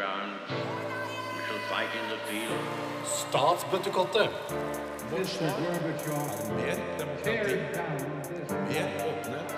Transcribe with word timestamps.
ground. 0.00 0.32
We 1.34 1.40
shall 1.46 1.62
fight 1.72 1.92
in 1.98 2.04
the 2.12 2.18
field. 2.28 2.60
Statsbøttekottet. 3.20 4.28
Mer 6.56 6.76
demokrati, 6.98 7.24
tear 7.24 7.44
down 7.74 7.98
this 8.28 8.48
mer 8.70 8.86
åpenhet 9.08 9.48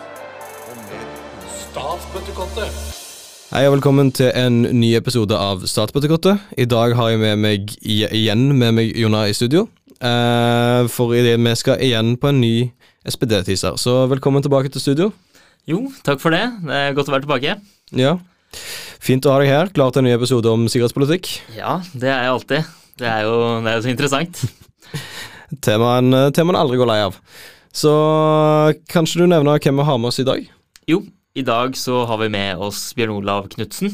og 0.68 0.76
mer 0.88 1.04
Statsbøttekottet. 1.58 2.80
Hei 3.52 3.66
og 3.68 3.76
velkommen 3.76 4.10
til 4.12 4.32
en 4.34 4.62
ny 4.80 4.90
episode 4.96 5.38
av 5.38 5.62
Statsbøttekottet. 5.66 6.42
I 6.58 6.64
dag 6.64 6.96
har 6.98 7.12
jeg 7.12 7.22
med 7.22 7.36
meg 7.44 7.76
igjen 7.82 8.48
med 8.58 8.74
meg 8.80 8.98
Jonna 8.98 9.26
i 9.28 9.36
studio. 9.36 9.68
Eh, 10.00 10.88
for 10.90 11.14
i 11.14 11.22
det 11.22 11.36
vi 11.38 11.54
skal 11.54 11.78
igjen 11.78 12.16
på 12.16 12.32
en 12.32 12.40
ny 12.40 12.72
SPD-teaser. 13.06 13.78
Så 13.78 14.06
velkommen 14.10 14.42
tilbake 14.42 14.74
til 14.74 14.80
studio. 14.80 15.12
Jo, 15.68 15.86
takk 16.02 16.18
for 16.18 16.34
det. 16.34 16.44
Det 16.66 16.82
er 16.82 16.98
godt 16.98 17.12
å 17.12 17.18
være 17.18 17.28
tilbake. 17.28 17.58
Ja. 17.94 18.16
Fint 19.02 19.26
å 19.26 19.32
ha 19.34 19.40
deg 19.42 19.50
her. 19.50 19.70
Klar 19.74 19.90
til 19.90 20.02
en 20.04 20.08
ny 20.10 20.14
episode 20.14 20.46
om 20.50 20.68
sikkerhetspolitikk. 20.70 21.30
Ja, 21.56 21.80
det 21.90 22.10
er 22.12 22.22
jeg 22.26 22.34
alltid. 22.36 22.68
Det 23.02 23.08
er 23.08 23.24
jo, 23.26 23.34
det 23.64 23.72
er 23.72 23.78
jo 23.80 23.84
så 23.86 23.90
interessant. 23.90 24.42
Temaen 25.66 26.14
temaen 26.32 26.56
aldri 26.60 26.78
går 26.80 26.88
lei 26.88 27.00
av. 27.08 27.16
Så 27.74 27.90
kanskje 28.92 29.22
du 29.22 29.26
nevner 29.32 29.58
hvem 29.60 29.80
vi 29.80 29.86
har 29.88 29.98
med 30.00 30.12
oss 30.12 30.20
i 30.22 30.26
dag? 30.28 30.44
Jo, 30.88 31.00
i 31.36 31.44
dag 31.44 31.74
så 31.78 32.02
har 32.08 32.20
vi 32.22 32.30
med 32.32 32.60
oss 32.62 32.80
Bjørn 32.96 33.14
Olav 33.18 33.48
Knutsen, 33.52 33.92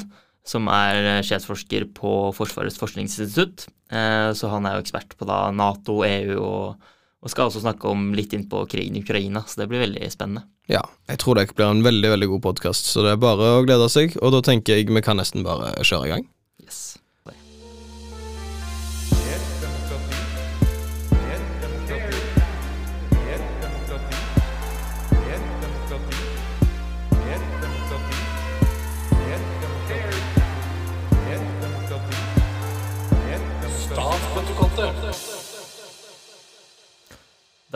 som 0.48 0.68
er 0.72 1.22
sjefsforsker 1.26 1.88
på 1.96 2.12
Forsvarets 2.36 2.78
forskningsinstitutt. 2.80 3.66
Eh, 3.90 4.30
Så 4.36 4.50
han 4.52 4.66
er 4.68 4.76
jo 4.76 4.84
ekspert 4.84 5.16
på 5.18 5.26
da 5.28 5.46
Nato, 5.54 6.02
EU 6.06 6.36
og, 6.42 6.90
og 7.18 7.32
skal 7.32 7.48
også 7.48 7.64
snakke 7.64 7.90
om 7.90 8.12
litt 8.14 8.34
inn 8.36 8.46
på 8.50 8.62
krigen 8.70 8.96
i 8.98 9.02
Ukraina, 9.02 9.42
så 9.46 9.62
det 9.62 9.68
blir 9.70 9.82
veldig 9.82 10.10
spennende. 10.12 10.46
Ja, 10.70 10.84
jeg 11.10 11.18
tror 11.22 11.38
det 11.38 11.48
blir 11.56 11.66
en 11.66 11.82
veldig 11.82 12.12
veldig 12.14 12.28
god 12.34 12.44
podkast, 12.50 12.90
så 12.92 13.02
det 13.02 13.16
er 13.16 13.22
bare 13.22 13.54
å 13.56 13.64
glede 13.66 13.88
seg. 13.90 14.14
Og 14.22 14.34
da 14.36 14.42
tenker 14.44 14.78
jeg 14.78 14.90
vi 14.92 15.02
kan 15.04 15.18
nesten 15.18 15.46
bare 15.46 15.74
kjøre 15.82 16.06
i 16.06 16.12
gang. 16.14 16.28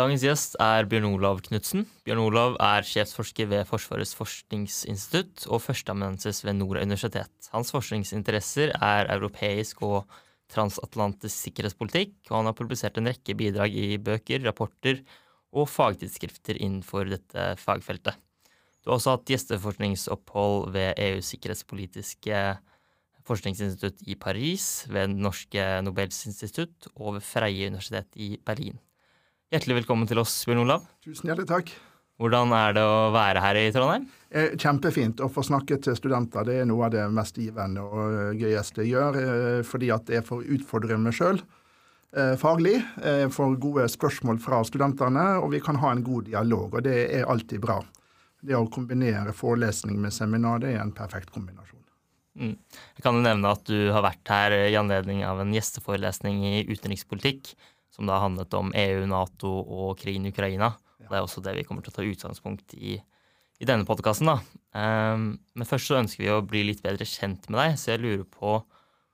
Dagens 0.02 0.24
gjest 0.24 0.56
er 0.58 0.88
Bjørn 0.90 1.04
Olav 1.12 1.44
Knutsen. 1.46 1.84
Bjørn 2.02 2.24
Olav 2.24 2.56
er 2.64 2.82
sjefsforsker 2.82 3.46
ved 3.46 3.68
Forsvarets 3.68 4.16
forskningsinstitutt 4.18 5.44
og 5.46 5.62
førsteamanuensis 5.62 6.40
ved 6.42 6.56
Nord 6.58 6.80
universitet. 6.80 7.30
Hans 7.52 7.70
forskningsinteresser 7.70 8.72
er 8.82 9.12
europeisk 9.14 9.84
og 9.86 10.10
transatlantisk 10.50 11.36
sikkerhetspolitikk, 11.46 12.16
og 12.32 12.40
han 12.40 12.50
har 12.50 12.58
publisert 12.58 12.98
en 12.98 13.12
rekke 13.12 13.38
bidrag 13.38 13.78
i 13.78 13.94
bøker, 14.02 14.42
rapporter 14.42 15.04
og 15.54 15.70
fagtidsskrifter 15.70 16.58
innenfor 16.58 17.06
dette 17.14 17.52
fagfeltet. 17.62 18.18
Du 18.82 18.90
har 18.90 18.98
også 18.98 19.14
hatt 19.20 19.30
gjesteforskningsopphold 19.30 20.72
ved 20.74 20.98
EUs 20.98 21.30
sikkerhetspolitiske 21.30 22.46
forskningsinstitutt 23.28 24.02
i 24.10 24.18
Paris, 24.18 24.72
ved 24.90 25.14
norske 25.14 25.76
Nobels 25.86 26.24
institutt 26.26 26.90
og 26.96 27.20
ved 27.20 27.28
Freie 27.28 27.70
universitet 27.70 28.18
i 28.18 28.34
Berlin. 28.42 28.82
Hjertelig 29.52 29.82
velkommen 29.82 30.08
til 30.08 30.16
oss, 30.16 30.32
Bjørn 30.48 30.62
Olav. 30.62 30.84
Tusen 31.04 31.28
hjertelig 31.28 31.50
takk. 31.50 31.70
Hvordan 32.16 32.54
er 32.56 32.72
det 32.72 32.84
å 32.88 33.10
være 33.12 33.40
her 33.44 33.58
i 33.60 33.64
Trondheim? 33.74 34.06
Eh, 34.32 34.54
Kjempefint 34.56 35.18
å 35.20 35.28
få 35.28 35.42
snakke 35.44 35.76
til 35.84 35.98
studenter. 35.98 36.46
Det 36.48 36.54
er 36.62 36.70
noe 36.70 36.86
av 36.86 36.94
det 36.94 37.02
mest 37.12 37.36
givende 37.36 37.84
og 37.84 38.14
eh, 38.16 38.30
gøyeste 38.40 38.80
jeg 38.80 38.94
gjør, 38.94 39.18
eh, 39.20 39.58
fordi 39.68 39.90
at 39.92 40.06
det 40.08 40.22
for 40.24 40.40
å 40.40 40.56
utfordre 40.56 40.96
meg 41.00 41.18
sjøl 41.18 41.42
faglig. 42.12 42.74
Jeg 43.00 43.30
Får 43.32 43.54
gode 43.56 43.86
spørsmål 43.88 44.36
fra 44.44 44.58
studentene, 44.68 45.22
og 45.40 45.54
vi 45.54 45.62
kan 45.64 45.78
ha 45.80 45.94
en 45.94 46.02
god 46.04 46.26
dialog. 46.28 46.74
Og 46.76 46.84
det 46.84 46.96
er 47.08 47.24
alltid 47.24 47.62
bra. 47.62 47.78
Det 48.36 48.52
å 48.52 48.66
kombinere 48.68 49.32
forelesning 49.32 49.96
med 49.96 50.12
seminar, 50.12 50.60
det 50.60 50.74
er 50.74 50.82
en 50.82 50.92
perfekt 50.92 51.32
kombinasjon. 51.32 51.80
Mm. 52.36 52.52
Jeg 52.96 53.04
kan 53.04 53.16
jo 53.16 53.24
nevne 53.24 53.54
at 53.56 53.64
du 53.68 53.90
har 53.96 54.04
vært 54.04 54.28
her 54.28 54.54
i 54.58 54.76
anledning 54.76 55.24
av 55.24 55.40
en 55.40 55.56
gjesteforelesning 55.56 56.44
i 56.48 56.54
utenrikspolitikk, 56.68 57.54
som 57.92 58.08
da 58.08 58.20
handlet 58.22 58.54
om 58.56 58.72
EU, 58.74 59.06
Nato 59.10 59.52
og 59.62 59.96
krigen 60.00 60.26
i 60.26 60.32
Ukraina. 60.32 60.72
Det 61.02 61.12
er 61.12 61.24
også 61.24 61.42
det 61.44 61.56
vi 61.58 61.64
kommer 61.68 61.84
til 61.84 61.92
å 61.92 61.98
ta 61.98 62.06
utgangspunkt 62.08 62.76
i 62.78 62.96
i 63.62 63.68
denne 63.68 63.86
podkasten. 63.86 64.30
Um, 64.74 65.26
men 65.54 65.68
først 65.68 65.90
så 65.90 66.00
ønsker 66.00 66.24
vi 66.24 66.32
å 66.32 66.42
bli 66.46 66.64
litt 66.66 66.82
bedre 66.84 67.06
kjent 67.06 67.48
med 67.50 67.60
deg, 67.60 67.78
så 67.78 67.94
jeg 67.94 68.02
lurer 68.02 68.26
på 68.26 68.58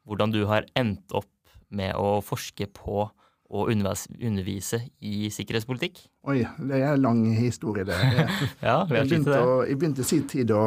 hvordan 0.09 0.33
du 0.33 0.45
har 0.49 0.69
endt 0.79 1.13
opp 1.17 1.29
med 1.69 1.93
å 2.01 2.19
forske 2.25 2.69
på 2.73 3.09
og 3.49 3.71
undervise 3.73 4.83
i 5.01 5.31
sikkerhetspolitikk. 5.33 6.01
Oi, 6.29 6.43
det 6.69 6.81
er 6.83 6.91
en 6.95 7.05
lang 7.05 7.23
historie, 7.37 7.85
det. 7.89 7.97
Jeg, 8.19 8.49
Ja, 8.61 8.83
jeg, 8.85 9.09
begynte, 9.09 9.39
å, 9.41 9.55
jeg 9.65 9.79
begynte 9.81 10.05
i 10.05 10.09
sin 10.09 10.27
tid 10.29 10.53
å 10.53 10.67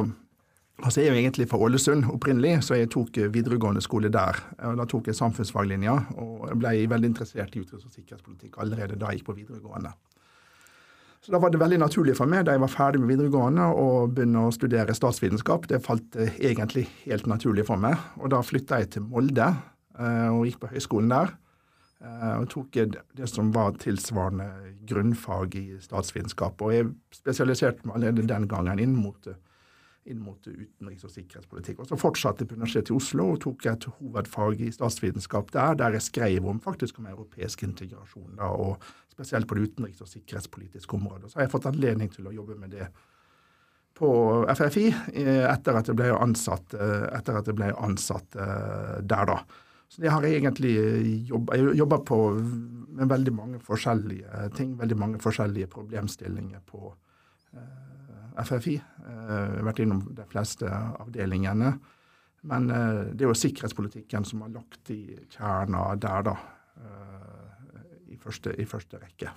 Altså, 0.79 1.01
Jeg 1.01 1.07
er 1.09 1.13
jo 1.13 1.19
egentlig 1.21 1.47
fra 1.49 1.57
Ålesund 1.61 2.05
opprinnelig, 2.09 2.63
så 2.65 2.73
jeg 2.75 2.89
tok 2.89 3.17
eh, 3.17 3.27
videregående 3.33 3.81
skole 3.81 4.09
der. 4.09 4.39
Da 4.57 4.85
tok 4.89 5.07
jeg 5.11 5.15
samfunnsfaglinja, 5.15 5.93
og 6.17 6.47
jeg 6.49 6.57
ble 6.57 6.71
veldig 6.89 7.11
interessert 7.11 7.55
i 7.55 7.61
utenriks- 7.61 7.85
og 7.85 7.91
sikkerhetspolitikk 7.93 8.57
allerede 8.57 8.97
da 8.97 9.11
jeg 9.11 9.19
gikk 9.21 9.27
på 9.29 9.35
videregående. 9.37 9.91
Så 11.21 11.31
Da 11.31 11.37
var 11.37 11.51
det 11.53 11.59
veldig 11.61 11.77
naturlig 11.77 12.15
for 12.17 12.25
meg 12.25 12.45
da 12.47 12.55
jeg 12.55 12.63
var 12.63 12.71
ferdig 12.73 12.99
med 13.03 13.11
videregående 13.13 13.67
å 13.77 14.07
begynne 14.09 14.47
å 14.47 14.53
studere 14.55 14.95
statsvitenskap. 14.97 15.67
Det 15.69 15.83
falt 15.85 16.15
eh, 16.17 16.33
egentlig 16.49 16.87
helt 17.05 17.27
naturlig 17.29 17.67
for 17.67 17.77
meg. 17.77 17.95
Og 18.17 18.31
Da 18.33 18.41
flytta 18.41 18.79
jeg 18.81 18.89
til 18.95 19.03
Molde 19.05 19.51
eh, 19.99 20.29
og 20.33 20.47
gikk 20.49 20.63
på 20.63 20.71
høyskolen 20.73 21.09
der. 21.13 21.37
Og 22.01 22.47
tok 22.49 22.71
det- 22.71 22.97
det 23.13 23.27
som 23.29 23.51
var 23.51 23.73
tilsvarende 23.77 24.47
grunnfag 24.89 25.53
i 25.55 25.77
statsvitenskap. 25.79 26.59
Og 26.65 26.71
jeg 26.73 26.87
spesialiserte 27.13 27.85
meg 27.85 27.95
allerede 27.95 28.25
den 28.25 28.47
gangen 28.47 28.79
inn 28.79 28.95
mot, 28.95 29.27
eh, 29.27 29.35
inn 30.09 30.21
mot 30.23 30.47
utenriks- 30.47 31.05
og 31.05 31.13
sikkerhetspolitikk. 31.13 31.83
Og 31.83 31.91
så 31.91 31.97
fortsatte 31.99 32.43
jeg 32.43 32.49
på 32.49 32.57
Universitetet 32.57 32.89
i 32.93 32.97
Oslo 32.97 33.27
og 33.35 33.41
tok 33.43 33.67
et 33.69 33.85
hovedfag 33.99 34.63
i 34.65 34.71
statsvitenskap 34.73 35.53
der, 35.53 35.77
der 35.77 35.97
jeg 35.97 36.07
skrev 36.07 36.47
om 36.49 36.59
faktisk 36.63 36.99
om 36.99 37.09
europeisk 37.11 37.63
integrasjon, 37.67 38.35
da, 38.39 38.49
og 38.49 38.81
spesielt 39.13 39.47
på 39.47 39.57
det 39.57 39.69
utenriks- 39.69 40.01
og 40.01 40.09
sikkerhetspolitiske 40.09 40.97
området. 40.97 41.31
Så 41.31 41.39
har 41.39 41.45
jeg 41.47 41.53
fått 41.53 41.69
anledning 41.69 42.09
til 42.13 42.27
å 42.27 42.35
jobbe 42.35 42.57
med 42.57 42.73
det 42.73 42.89
på 44.01 44.11
FFI 44.55 44.87
eh, 45.13 45.43
etter 45.45 45.77
at 45.77 45.91
jeg 45.91 45.99
ble 45.99 46.09
ansatt, 46.15 46.73
eh, 46.73 47.05
jeg 47.11 47.57
ble 47.57 47.69
ansatt 47.85 48.39
eh, 48.39 48.95
der, 49.03 49.29
da. 49.29 49.37
Så 49.91 50.01
det 50.01 50.09
har 50.13 50.23
jeg 50.23 50.39
egentlig 50.39 50.71
jobba 51.27 51.97
på 52.07 52.17
med 52.31 53.09
veldig 53.11 53.33
mange 53.35 53.59
forskjellige 53.59 54.45
ting, 54.55 54.77
veldig 54.79 54.97
mange 54.97 55.19
forskjellige 55.19 55.67
problemstillinger 55.73 56.63
på 56.63 56.93
FFI. 58.37 58.75
Eh, 58.77 59.31
Jeg 59.31 59.57
har 59.59 59.67
vært 59.67 59.81
innom 59.83 60.03
de 60.15 60.25
fleste 60.29 60.69
avdelingene. 60.71 61.73
Men 62.49 62.69
eh, 62.73 63.03
det 63.13 63.25
er 63.25 63.29
jo 63.29 63.37
sikkerhetspolitikken 63.37 64.25
som 64.25 64.41
har 64.45 64.53
lagt 64.55 64.89
i 64.93 65.03
kjerna 65.35 65.95
der, 66.01 66.27
da. 66.31 66.35
eh, 66.81 68.13
I 68.13 68.17
første, 68.21 68.55
i 68.57 68.65
første 68.65 68.99
rekke. 69.01 69.33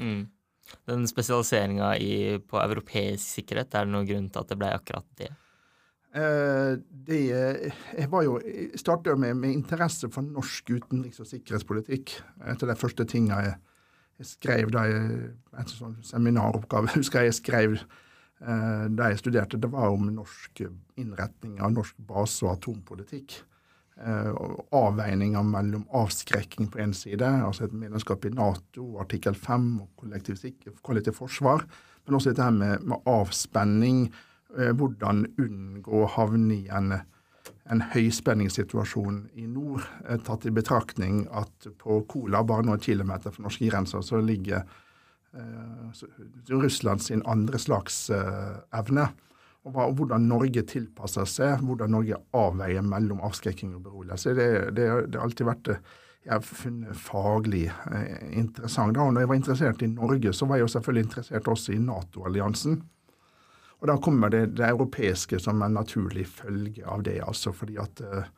Mm. 0.00 0.26
Den 0.88 1.06
spesialiseringa 1.10 1.94
på 2.48 2.60
europeisk 2.62 3.40
sikkerhet, 3.40 3.74
er 3.74 3.86
det 3.88 3.92
noen 3.94 4.06
grunn 4.08 4.28
til 4.30 4.44
at 4.44 4.52
det 4.52 4.58
ble 4.60 4.70
akkurat 4.76 5.08
det? 5.18 5.32
Eh, 6.12 6.76
det, 7.08 7.18
jeg 7.96 8.08
var 8.12 8.26
jo, 8.26 8.36
jo 8.38 9.16
med, 9.16 9.36
med 9.40 9.54
interesse 9.56 10.10
for 10.12 10.22
norsk 10.22 10.70
utenriks- 10.76 11.22
og 11.24 11.28
sikkerhetspolitikk. 11.30 12.18
Et 12.44 12.62
av 12.62 12.68
de 12.68 12.76
første 12.78 13.06
tinga 13.08 13.40
jeg, 13.46 13.58
jeg 14.22 14.30
skrev 14.30 14.72
da 14.74 14.86
jeg, 14.88 15.30
etter 15.52 15.76
sånn 15.76 15.98
seminaroppgave 16.06 16.92
husker 16.98 17.22
jeg 17.22 17.32
jeg 17.32 17.38
skrev 17.40 17.78
eh, 17.78 18.84
da 18.94 19.12
jeg 19.12 19.22
studerte, 19.22 19.60
det 19.60 19.70
var 19.72 19.92
om 19.92 20.10
norsk 20.14 20.64
innretning 21.00 21.58
av 21.60 21.74
norsk 21.74 21.98
base- 22.08 22.46
og 22.46 22.56
atompolitikk. 22.56 23.42
Eh, 24.02 24.30
avveininger 24.72 25.44
mellom 25.44 25.84
avskrekking 25.94 26.70
på 26.72 26.80
en 26.80 26.94
side, 26.96 27.26
altså 27.44 27.66
et 27.66 27.74
medlemskap 27.76 28.24
i 28.24 28.32
Nato, 28.32 28.86
artikkel 28.98 29.36
5 29.36 29.66
og 29.82 29.88
kollektiv, 30.00 30.38
sikker- 30.40 30.78
kollektiv 30.82 31.12
forsvar, 31.18 31.66
men 32.06 32.16
også 32.16 32.32
dette 32.32 32.42
her 32.42 32.56
med, 32.56 32.86
med 32.88 33.04
avspenning, 33.06 34.06
eh, 34.56 34.72
hvordan 34.72 35.26
unngå 35.38 36.02
å 36.02 36.08
havne 36.16 36.56
i 36.56 36.68
en, 36.72 36.96
en 37.70 37.82
høyspenningssituasjon 37.92 39.18
i 39.38 39.46
nord, 39.46 39.84
eh, 40.08 40.18
tatt 40.26 40.46
i 40.46 40.54
betraktning 40.54 41.26
at 41.30 41.68
på 41.78 42.00
Kola, 42.10 42.42
bare 42.42 42.66
noen 42.66 42.82
kilometer 42.82 43.30
fra 43.30 43.44
norske 43.46 43.68
grenser, 43.70 44.02
så 44.02 44.20
ligger 44.20 44.64
eh, 44.64 46.02
Russland 46.50 47.02
sin 47.02 47.22
andre 47.26 47.58
slags 47.62 48.08
eh, 48.10 48.56
evne. 48.78 49.10
Og 49.62 49.94
hvordan 49.94 50.24
Norge 50.26 50.64
tilpasser 50.66 51.26
seg, 51.30 51.60
hvordan 51.62 51.92
Norge 51.94 52.18
avveier 52.34 52.82
mellom 52.82 53.20
avskrekking 53.22 53.76
og 53.76 53.84
beroligelse. 53.84 54.34
Det, 54.34 54.48
det, 54.74 54.88
det 55.06 55.20
har 55.20 55.28
alltid 55.28 55.46
vært 55.46 55.70
eh, 55.76 55.92
jeg 56.22 56.36
har 56.36 56.42
funnet 56.46 56.98
faglig 56.98 57.64
eh, 57.66 58.18
interessant. 58.38 58.94
Da. 58.94 59.06
Og 59.06 59.14
når 59.14 59.24
jeg 59.24 59.30
var 59.30 59.38
interessert 59.40 59.82
i 59.82 59.90
Norge, 59.90 60.32
så 60.32 60.46
var 60.46 60.58
jeg 60.58 60.66
jo 60.66 60.72
selvfølgelig 60.76 61.06
interessert 61.08 61.48
også 61.50 61.74
i 61.74 61.80
Nato-alliansen. 61.82 62.82
Og 63.82 63.88
da 63.90 63.96
kommer 63.98 64.30
det, 64.30 64.44
det 64.60 64.68
europeiske 64.68 65.40
som 65.42 65.62
en 65.62 65.74
naturlig 65.74 66.28
følge 66.30 66.86
av 66.86 67.02
det. 67.02 67.18
altså 67.26 67.52
fordi 67.52 67.76
at 67.82 68.00
eh, 68.00 68.30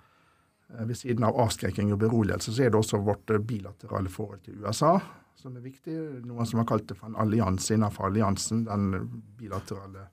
Eh, 0.79 0.87
Ved 0.87 0.97
siden 0.97 1.25
av 1.25 1.37
avskrekking 1.41 1.93
og 1.93 2.01
beroligelse, 2.03 2.53
så 2.53 2.65
er 2.65 2.73
det 2.73 2.81
også 2.81 3.03
vårt 3.05 3.31
eh, 3.31 3.39
bilaterale 3.43 4.11
forhold 4.11 4.45
til 4.45 4.59
USA 4.63 4.99
som 5.37 5.57
er 5.57 5.65
viktig. 5.65 5.95
Noen 6.25 6.47
som 6.47 6.63
har 6.63 6.69
kalt 6.69 6.87
det 6.89 6.97
for 6.99 7.11
en 7.11 7.19
allianse 7.21 7.75
innenfor 7.75 8.09
alliansen. 8.09 8.65
Den 8.69 9.25
bilaterale 9.39 10.09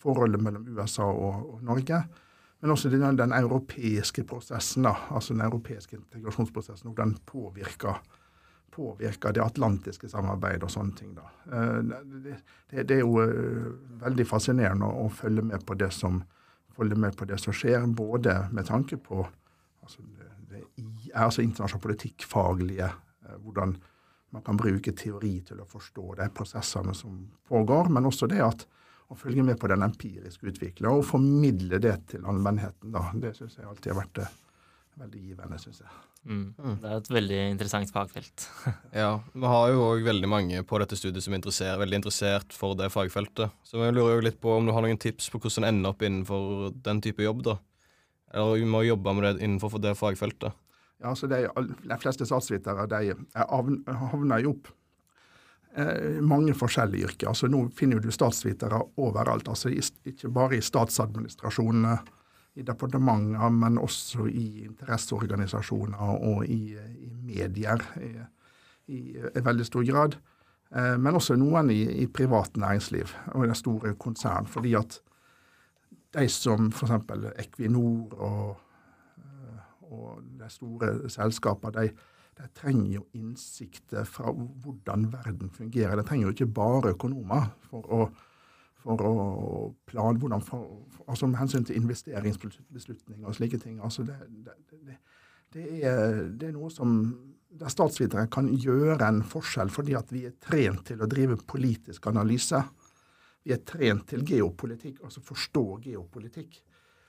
forholdet 0.00 0.42
mellom 0.44 0.66
USA 0.76 1.08
og, 1.08 1.54
og 1.54 1.62
Norge. 1.64 2.02
Men 2.60 2.72
også 2.72 2.90
den, 2.92 3.16
den 3.18 3.32
europeiske 3.32 4.24
prosessen, 4.28 4.84
da, 4.84 4.92
altså 5.10 5.32
den 5.34 5.42
europeiske 5.44 5.96
integrasjonsprosessen, 5.96 6.90
og 6.90 6.96
den 6.96 7.14
påvirker, 7.26 8.02
påvirker 8.76 9.34
det 9.34 9.44
atlantiske 9.44 10.08
samarbeidet 10.12 10.68
og 10.68 10.72
sånne 10.72 10.96
ting. 10.98 11.14
da. 11.16 11.26
Eh, 11.50 11.80
Det, 11.82 12.36
det, 12.70 12.86
det 12.88 12.98
er 12.98 13.02
jo 13.02 13.22
eh, 13.24 13.72
veldig 14.04 14.26
fascinerende 14.28 14.86
å, 14.86 15.08
følge 15.08 15.42
med 15.42 15.66
på 15.66 15.74
det 15.74 15.92
som 15.92 16.22
på 16.76 17.24
det 17.24 17.38
som 17.40 17.54
skjer, 17.56 17.86
både 17.88 18.48
med 18.52 18.66
tanke 18.68 18.98
på 19.00 19.22
altså, 19.82 20.02
det, 20.18 20.26
det, 20.50 20.60
altså 21.14 21.40
internasjonal 21.40 21.82
politikkfaglige, 21.82 22.90
eh, 23.24 23.38
hvordan 23.40 23.76
man 24.36 24.42
kan 24.42 24.58
bruke 24.60 24.92
teori 24.92 25.40
til 25.40 25.62
å 25.62 25.68
forstå 25.70 26.14
de 26.18 26.28
prosessene 26.36 26.92
som 26.94 27.16
pågår, 27.48 27.88
men 27.88 28.04
også 28.04 28.28
det 28.28 28.42
at 28.44 28.66
å 29.08 29.16
følge 29.16 29.44
med 29.46 29.58
på 29.60 29.70
den 29.70 29.84
empiriske 29.86 30.50
utviklingen 30.50 30.98
og 30.98 31.06
formidle 31.06 31.78
det 31.82 31.94
til 32.12 32.26
allmennheten. 32.26 32.92
Da. 32.92 33.06
Det 33.14 33.36
syns 33.38 33.56
jeg 33.56 33.68
alltid 33.68 33.92
har 33.92 34.00
vært 34.02 34.22
eh, 34.24 34.34
veldig 35.00 35.22
givende, 35.22 35.58
syns 35.60 35.82
jeg. 35.82 35.94
Mm. 36.26 36.44
Det 36.82 36.88
er 36.90 36.96
et 36.96 37.10
veldig 37.12 37.40
interessant 37.52 37.92
fagfelt. 37.94 38.46
Ja, 38.96 39.10
vi 39.34 39.46
har 39.52 39.70
jo 39.70 39.84
òg 39.90 40.06
veldig 40.06 40.30
mange 40.30 40.62
på 40.66 40.80
dette 40.82 40.98
studiet 40.98 41.24
som 41.24 41.34
er 41.34 41.40
interessert, 41.42 41.78
veldig 41.82 42.00
interessert 42.00 42.56
for 42.56 42.78
det 42.78 42.88
fagfeltet. 42.94 43.54
Så 43.66 43.82
jeg 43.84 43.94
lurer 43.94 44.16
jo 44.16 44.26
litt 44.26 44.40
på 44.42 44.56
om 44.56 44.66
du 44.66 44.74
har 44.74 44.84
noen 44.84 45.00
tips 45.00 45.28
på 45.32 45.40
hvordan 45.42 45.68
ende 45.68 45.92
opp 45.92 46.04
innenfor 46.06 46.72
den 46.86 47.02
type 47.04 47.24
jobb, 47.24 47.44
da? 47.46 47.58
Eller 48.34 48.58
vi 48.58 48.68
må 48.68 48.82
jobbe 48.86 49.14
med 49.16 49.28
det 49.28 49.44
innenfor 49.44 49.78
det 49.82 49.94
fagfeltet. 49.98 50.56
Ja, 51.04 51.12
så 51.14 51.28
de, 51.28 51.44
de 51.84 52.00
fleste 52.00 52.26
statsvitere 52.26 52.88
de 52.88 53.12
er 53.12 53.96
havner 54.10 54.42
jo 54.42 54.54
opp 54.56 54.70
eh, 55.76 56.20
mange 56.24 56.56
forskjellige 56.56 57.10
yrker. 57.10 57.30
Altså 57.30 57.50
Nå 57.52 57.66
finner 57.76 58.00
du 58.00 58.08
statsvitere 58.14 58.80
overalt. 58.96 59.48
altså 59.52 59.70
Ikke 59.70 60.32
bare 60.32 60.56
i 60.56 60.64
statsadministrasjonene, 60.64 61.98
i 62.56 62.64
departementer, 62.64 63.50
men 63.52 63.78
også 63.78 64.26
i 64.30 64.64
interesseorganisasjoner 64.64 66.14
og 66.30 66.46
i, 66.48 66.72
i 66.72 67.10
medier 67.26 67.82
i, 68.00 68.12
i, 68.96 69.00
i 69.12 69.44
veldig 69.44 69.66
stor 69.68 69.84
grad. 69.88 70.16
Eh, 70.72 70.94
men 71.00 71.18
også 71.18 71.36
noen 71.36 71.70
i, 71.74 71.82
i 72.02 72.06
privat 72.08 72.56
næringsliv 72.56 73.12
og 73.34 73.44
i 73.44 73.50
det 73.50 73.58
store 73.60 73.94
konsern. 74.00 74.48
Fordi 74.48 74.74
at 74.78 75.00
de 76.16 76.28
som 76.32 76.70
f.eks. 76.72 76.94
Equinor 77.44 78.14
og 78.16 78.62
og 79.90 80.22
de 80.40 80.48
store 80.50 81.10
selskapene, 81.12 81.72
de, 81.76 81.90
de 82.38 82.48
trenger 82.56 82.98
jo 82.98 83.04
innsikter 83.16 84.06
fra 84.08 84.32
hvordan 84.32 85.10
verden 85.12 85.50
fungerer. 85.50 85.96
De 85.96 86.06
trenger 86.06 86.26
jo 86.26 86.34
ikke 86.34 86.54
bare 86.58 86.94
økonomer 86.94 87.50
for 87.68 87.86
å, 87.92 88.00
for 88.86 89.02
å 89.02 89.14
plan, 89.88 90.18
hvordan 90.20 90.44
for, 90.44 90.66
for, 90.94 91.06
altså 91.10 91.28
med 91.30 91.40
hensyn 91.40 91.66
til 91.66 91.80
investeringsbeslutninger 91.80 93.26
og 93.26 93.34
slike 93.36 93.58
ting. 93.62 93.80
Altså 93.82 94.06
det, 94.06 94.18
det, 94.46 94.98
det, 95.54 95.66
er, 95.82 96.22
det 96.30 96.50
er 96.50 96.54
noe 96.54 96.70
som 96.72 97.00
der 97.56 97.72
statsvitere 97.72 98.28
kan 98.32 98.48
gjøre 98.52 98.98
en 99.06 99.22
forskjell, 99.26 99.70
fordi 99.72 99.96
at 99.96 100.10
vi 100.12 100.26
er 100.28 100.36
trent 100.42 100.84
til 100.90 101.02
å 101.02 101.08
drive 101.10 101.38
politisk 101.48 102.08
analyse. 102.10 102.60
Vi 103.46 103.54
er 103.54 103.62
trent 103.66 104.08
til 104.10 104.24
geopolitikk, 104.26 105.00
altså 105.06 105.22
forstå 105.24 105.64
geopolitikk. 105.86 106.58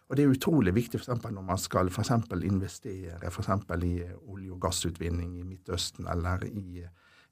Og 0.08 0.16
det 0.16 0.24
er 0.24 0.32
utrolig 0.32 0.72
viktig 0.72 1.02
for 1.02 1.34
når 1.36 1.44
man 1.50 1.60
skal 1.60 1.90
for 1.92 2.46
investere 2.48 3.32
for 3.34 3.44
i 3.84 3.96
olje- 4.32 4.54
og 4.56 4.62
gassutvinning 4.64 5.36
i 5.42 5.44
Midtøsten 5.44 6.08
eller 6.08 6.46
i 6.48 6.86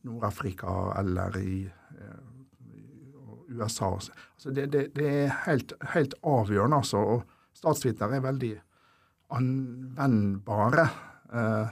Nord-Afrika 0.05 0.73
eller 0.99 1.37
i, 1.39 1.61
eh, 1.65 2.44
USA. 3.49 3.93
Altså 3.95 4.53
det, 4.55 4.67
det, 4.73 4.85
det 4.95 5.09
er 5.09 5.33
helt, 5.45 5.73
helt 5.93 6.13
avgjørende, 6.23 6.81
altså. 6.83 7.01
Og 7.15 7.55
statsvitere 7.55 8.19
er 8.19 8.25
veldig 8.25 8.53
anvendbare. 9.35 10.85
Eh, 11.33 11.67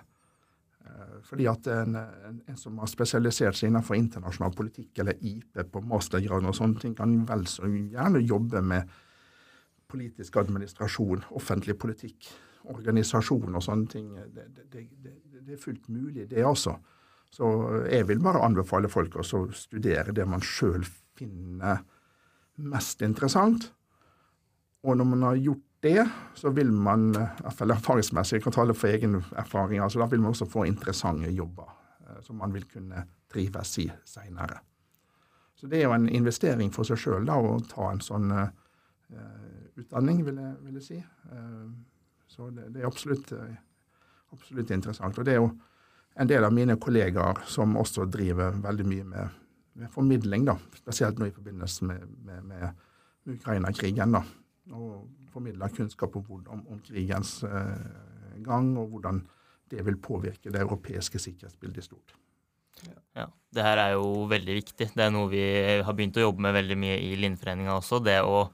eh, 0.85 1.15
fordi 1.27 1.47
at 1.51 1.67
en, 1.73 1.97
en, 1.97 2.57
som 2.59 2.79
har 2.81 2.91
spesialisert 2.91 3.57
seg 3.57 3.71
innenfor 3.71 3.97
internasjonal 3.99 4.55
politikk 4.57 5.03
eller 5.03 5.19
IP 5.21 5.61
på 5.71 5.83
mastergrad 5.89 6.49
og 6.49 6.57
sånne 6.57 6.81
ting, 6.81 6.95
kan 6.97 7.21
vel 7.29 7.45
så 7.49 7.69
gjerne 7.69 8.23
jobbe 8.23 8.63
med 8.73 8.95
politisk 9.93 10.39
administrasjon, 10.41 11.27
offentlig 11.37 11.77
politikk, 11.77 12.31
organisasjon 12.73 13.53
og 13.53 13.63
sånne 13.63 13.91
ting. 13.91 14.09
Det, 14.33 14.49
det, 14.55 14.65
det, 14.71 15.15
det, 15.37 15.53
er 15.53 15.61
fullt 15.61 15.89
mulig, 15.93 16.25
det 16.31 16.45
også. 16.47 16.77
Så 17.33 17.47
jeg 17.89 18.07
vil 18.09 18.21
bare 18.21 18.43
anbefale 18.45 18.89
folk 18.89 19.15
å 19.17 19.25
studere 19.25 20.13
det 20.13 20.25
man 20.29 20.41
sjøl 20.45 20.85
finner 21.17 21.83
mest 22.55 23.01
interessant. 23.01 23.69
Og 24.83 24.97
når 24.97 25.07
man 25.07 25.23
har 25.29 25.39
gjort 25.39 25.69
det, 25.83 26.03
så 26.39 26.51
vil 26.55 26.71
man, 26.71 27.09
i 27.15 27.47
erfaringsmessig, 27.47 28.37
jeg 28.37 28.43
kan 28.45 28.55
tale 28.55 28.75
for 28.75 28.87
egen 28.87 29.17
erfaring, 29.35 29.81
altså 29.83 29.99
da 29.99 30.07
vil 30.11 30.21
man 30.23 30.31
også 30.31 30.47
få 30.47 30.65
interessante 30.67 31.31
jobber 31.31 31.71
eh, 32.07 32.21
som 32.23 32.39
man 32.39 32.53
vil 32.53 32.67
kunne 32.71 33.05
trives 33.31 33.77
i 33.83 33.89
seinere. 34.07 34.61
Så 35.55 35.67
det 35.67 35.79
er 35.79 35.87
jo 35.87 35.95
en 35.95 36.09
investering 36.09 36.71
for 36.75 36.87
seg 36.87 36.99
sjøl 36.99 37.29
å 37.31 37.57
ta 37.71 37.85
en 37.91 38.01
sånn 38.03 38.31
uh, 38.35 38.49
utdanning, 39.79 40.17
vil 40.27 40.41
jeg, 40.41 40.55
vil 40.65 40.79
jeg 40.79 40.83
si. 40.83 40.97
Uh, 41.31 41.69
så 42.27 42.49
det, 42.51 42.65
det 42.73 42.81
er 42.81 42.89
absolutt, 42.89 43.31
eh, 43.31 43.53
absolutt 44.33 44.73
interessant. 44.75 45.17
Og 45.17 45.25
det 45.25 45.35
er 45.35 45.39
jo 45.39 45.51
en 46.19 46.29
del 46.29 46.43
av 46.43 46.51
mine 46.53 46.75
kollegaer 46.81 47.43
som 47.47 47.77
også 47.79 48.09
driver 48.11 48.57
veldig 48.63 48.85
mye 48.89 49.05
med, 49.07 49.39
med 49.79 49.91
formidling, 49.91 50.47
da. 50.47 50.57
spesielt 50.77 51.19
nå 51.19 51.29
i 51.29 51.35
forbindelse 51.35 51.85
med, 51.89 52.07
med, 52.25 52.49
med 52.49 53.35
Ukraina-krigen. 53.35 54.17
da, 54.17 54.23
Og 54.71 55.07
formidler 55.33 55.73
kunnskap 55.73 56.15
om, 56.15 56.25
om, 56.47 56.65
om 56.75 56.81
krigens 56.85 57.41
eh, 57.43 58.43
gang, 58.45 58.75
og 58.77 58.91
hvordan 58.93 59.23
det 59.71 59.85
vil 59.85 59.97
påvirke 59.97 60.51
det 60.53 60.61
europeiske 60.61 61.19
sikkerhetsbildet 61.19 61.81
i 61.81 61.87
stort. 61.87 62.13
Ja, 63.15 63.27
Det 63.53 63.63
her 63.63 63.77
er 63.77 63.91
jo 63.95 64.25
veldig 64.29 64.55
viktig. 64.59 64.89
Det 64.93 65.03
er 65.03 65.11
noe 65.13 65.29
vi 65.31 65.43
har 65.85 65.95
begynt 65.95 66.17
å 66.17 66.27
jobbe 66.27 66.41
med 66.45 66.55
veldig 66.57 66.77
mye 66.77 66.99
i 67.01 67.13
Lindforeninga 67.21 67.77
også. 67.77 68.01
Det 68.03 68.19
å 68.25 68.47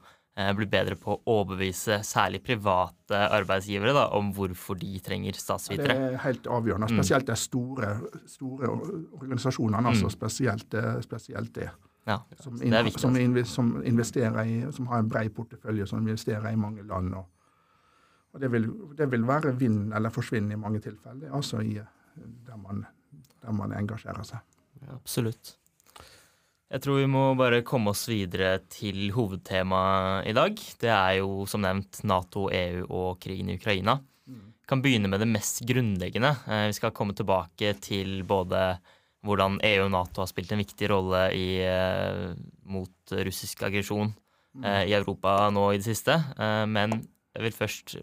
bli 0.56 0.66
bedre 0.70 0.96
på 0.96 1.12
å 1.16 1.20
overbevise 1.40 2.00
særlig 2.06 2.40
private 2.46 3.18
arbeidsgivere 3.34 3.92
da, 3.96 4.06
om 4.16 4.30
hvorfor 4.36 4.78
de 4.78 5.00
trenger 5.04 5.36
statsvitere? 5.36 5.96
Det 5.96 6.08
er 6.12 6.18
helt 6.24 6.46
avgjørende. 6.46 6.88
Spesielt 6.92 7.26
de 7.28 7.36
store, 7.36 7.90
store 8.30 8.70
organisasjonene. 9.18 9.88
altså 9.90 10.10
spesielt, 10.12 10.74
eh, 10.74 11.00
spesielt 11.04 11.54
det. 11.54 11.70
Ja, 12.06 12.18
Som, 12.40 12.56
det 12.58 12.72
er 12.72 12.82
viktig. 12.82 13.00
som, 13.00 13.14
altså. 13.14 13.44
som 13.52 14.38
i, 14.46 14.72
som 14.72 14.86
har 14.86 14.98
en 15.02 15.08
brei 15.08 15.28
portefølje, 15.28 15.86
som 15.86 16.00
investerer 16.00 16.50
i 16.50 16.56
mange 16.56 16.82
land. 16.82 17.14
Og, 17.14 17.26
og 18.32 18.40
det, 18.40 18.52
vil, 18.52 18.70
det 18.96 19.10
vil 19.12 19.26
være 19.26 19.52
vinn 19.58 19.92
eller 19.92 20.10
forsvinn 20.10 20.50
i 20.52 20.56
mange 20.56 20.80
tilfeller, 20.80 21.30
altså 21.36 21.60
i, 21.60 21.76
der, 22.46 22.56
man, 22.56 22.86
der 23.42 23.52
man 23.52 23.72
engasjerer 23.76 24.24
seg. 24.24 24.38
Absolutt. 24.94 25.59
Jeg 26.70 26.84
tror 26.84 27.00
vi 27.00 27.06
må 27.10 27.22
bare 27.34 27.64
komme 27.66 27.90
oss 27.90 28.04
videre 28.06 28.60
til 28.70 29.08
hovedtemaet 29.10 30.28
i 30.30 30.34
dag. 30.36 30.60
Det 30.78 30.90
er 30.94 31.16
jo 31.18 31.42
som 31.50 31.64
nevnt 31.64 31.98
Nato, 32.06 32.44
EU 32.46 32.84
og 32.86 33.18
krigen 33.22 33.50
i 33.50 33.56
Ukraina. 33.58 33.96
Vi 34.30 34.70
kan 34.70 34.82
begynne 34.84 35.10
med 35.10 35.18
det 35.18 35.26
mest 35.26 35.64
grunnleggende. 35.66 36.30
Eh, 36.46 36.68
Vi 36.70 36.76
skal 36.78 36.94
komme 36.94 37.16
tilbake 37.18 37.74
til 37.82 38.22
både 38.22 38.78
hvordan 39.26 39.58
EU 39.66 39.88
og 39.88 39.90
Nato 39.90 40.22
har 40.22 40.30
spilt 40.30 40.52
en 40.54 40.62
viktig 40.62 40.92
rolle 40.92 41.24
i, 41.34 41.58
eh, 41.58 42.38
mot 42.62 43.16
russisk 43.18 43.66
aggresjon 43.66 44.14
eh, 44.62 44.86
i 44.86 44.94
Europa 44.94 45.50
nå 45.50 45.72
i 45.72 45.82
det 45.82 45.90
siste. 45.90 46.22
Men 46.70 47.02
jeg 47.34 47.42
vil 47.48 47.52
først 47.52 47.96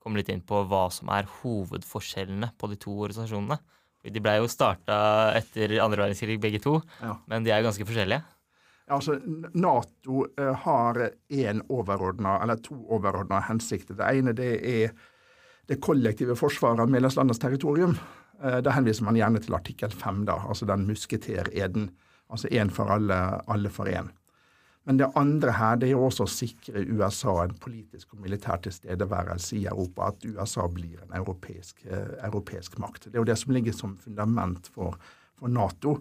komme 0.00 0.16
litt 0.16 0.32
inn 0.32 0.40
på 0.40 0.64
hva 0.64 0.90
som 0.90 1.12
er 1.12 1.28
hovedforskjellene 1.42 2.54
på 2.56 2.72
de 2.72 2.80
to 2.80 2.96
organisasjonene. 2.96 3.60
De 4.04 4.20
ble 4.20 4.36
jo 4.42 4.48
starta 4.52 5.32
etter 5.38 5.78
andre 5.80 6.02
verdenskrig, 6.04 6.36
begge 6.40 6.60
to, 6.60 6.80
Ja. 7.00 7.14
men 7.26 7.44
de 7.44 7.50
er 7.50 7.62
jo 7.62 7.70
ganske 7.70 7.86
forskjellige. 7.88 8.22
Altså, 8.92 9.14
Nato 9.54 10.26
eh, 10.36 10.52
har 10.64 10.98
én 11.32 11.62
overordna, 11.72 12.42
eller 12.42 12.56
to 12.60 12.74
overordna 12.92 13.40
hensikter. 13.48 13.96
Det 13.96 14.10
ene 14.18 14.34
det 14.36 14.50
er 14.60 14.92
det 15.66 15.80
kollektive 15.80 16.36
forsvaret 16.36 16.80
av 16.84 16.90
medlemslandenes 16.92 17.40
territorium. 17.40 17.96
Eh, 18.42 18.58
da 18.60 18.70
henviser 18.76 19.04
man 19.06 19.16
gjerne 19.16 19.40
til 19.40 19.54
artikkel 19.56 19.88
5, 19.88 20.24
da, 20.28 20.36
altså 20.48 20.66
den 20.68 20.84
musketereden. 20.86 21.88
Altså 22.30 22.48
én 22.52 22.70
for 22.70 22.90
alle, 22.92 23.40
alle 23.48 23.70
for 23.72 23.86
én. 23.88 24.10
Men 24.84 24.98
det 25.00 25.10
andre 25.16 25.54
her 25.56 25.78
det 25.80 25.88
er 25.88 25.94
jo 25.94 26.06
også 26.06 26.26
å 26.26 26.30
sikre 26.30 26.84
USA 26.84 27.38
en 27.42 27.54
politisk 27.60 28.12
og 28.12 28.24
militær 28.24 28.60
tilstedeværelse 28.66 29.56
i 29.56 29.64
Europa. 29.70 30.10
At 30.12 30.26
USA 30.28 30.66
blir 30.68 30.98
en 31.06 31.14
europeisk, 31.20 31.86
eh, 31.88 32.18
europeisk 32.26 32.76
makt. 32.82 33.08
Det 33.08 33.16
er 33.16 33.22
jo 33.22 33.30
det 33.30 33.38
som 33.40 33.54
ligger 33.56 33.72
som 33.76 33.96
fundament 33.96 34.68
for, 34.74 34.98
for 35.40 35.48
Nato. 35.48 35.96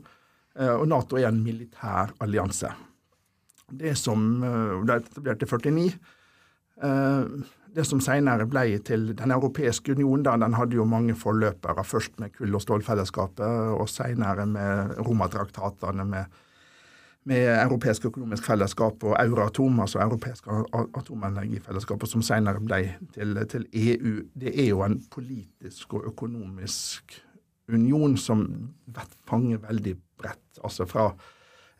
Eh, 0.58 0.74
og 0.74 0.88
Nato 0.92 1.20
er 1.20 1.30
en 1.30 1.44
militær 1.46 2.12
allianse. 2.24 2.74
Det 3.72 3.96
som 3.98 4.44
eh, 4.44 4.76
ble 4.84 5.00
etablert 5.00 5.48
i 5.48 5.50
49, 5.50 5.88
Eh, 6.82 7.26
det 7.74 7.86
som 7.90 8.02
senere 8.02 8.46
ble 8.50 8.66
til 8.86 9.14
Den 9.18 9.34
europeiske 9.34 9.94
union, 9.94 10.24
den 10.24 10.54
hadde 10.58 10.78
jo 10.78 10.86
mange 10.86 11.16
forløpere. 11.16 11.84
Først 11.84 12.20
med 12.20 12.34
kull- 12.34 12.56
og 12.56 12.62
stålfellesskapet, 12.62 13.46
og 13.80 13.90
senere 13.90 14.46
med 14.46 14.98
Romatraktatene 15.00 16.06
med, 16.06 16.26
med 17.30 17.48
Europeisk 17.64 18.06
økonomisk 18.10 18.46
fellesskap 18.46 19.04
og 19.04 19.16
Euratom, 19.20 19.80
altså 19.80 20.02
Europeisk 20.04 20.48
atomenergifellesskap, 20.98 22.04
som 22.10 22.22
senere 22.26 22.60
ble 22.60 22.82
til, 23.14 23.38
til 23.50 23.68
EU. 23.74 24.16
Det 24.40 24.52
er 24.52 24.70
jo 24.70 24.82
en 24.84 25.00
politisk 25.12 25.94
og 25.94 26.10
økonomisk 26.12 27.16
union 27.72 28.18
som 28.20 28.44
fanger 29.30 29.62
veldig 29.64 29.96
bredt. 30.20 30.60
Altså 30.64 30.86
fra 30.86 31.14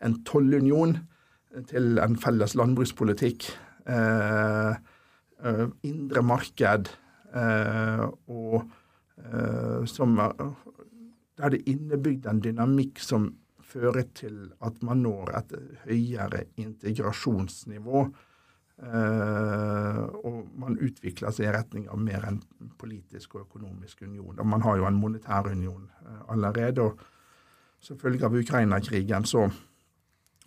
en 0.04 0.16
tollunion 0.24 0.96
til 1.68 2.00
en 2.02 2.16
felles 2.18 2.56
landbrukspolitikk. 2.58 3.46
Eh, 3.84 4.74
eh, 5.44 5.66
indre 5.84 6.22
marked 6.24 6.88
eh, 7.36 8.04
og 8.32 8.62
eh, 9.20 9.84
som 9.86 10.18
er- 10.18 10.54
Der 11.38 11.48
det 11.48 11.60
er 11.60 11.72
innebygd 11.72 12.26
en 12.30 12.40
dynamikk 12.40 12.98
som 12.98 13.34
fører 13.74 14.06
til 14.14 14.38
at 14.64 14.78
man 14.86 15.02
når 15.04 15.34
et 15.38 15.56
høyere 15.88 16.44
integrasjonsnivå. 16.60 18.04
eh, 18.82 20.02
og 20.26 20.38
man 20.58 20.78
utvikler 20.82 21.30
seg 21.30 21.46
i 21.46 21.52
retning 21.54 21.88
av 21.88 21.98
mer 21.98 22.24
en 22.26 22.40
politisk 22.78 23.34
og 23.34 23.48
økonomisk 23.48 24.02
union. 24.02 24.38
Og 24.38 24.46
man 24.46 24.62
har 24.62 24.78
jo 24.78 24.86
en 24.86 24.98
monetær 24.98 25.50
union 25.50 25.90
eh, 26.06 26.22
allerede. 26.28 26.82
og 26.82 26.98
Som 27.80 27.98
følge 27.98 28.24
av 28.24 28.34
Ukraina-krigen 28.34 29.24
så, 29.24 29.50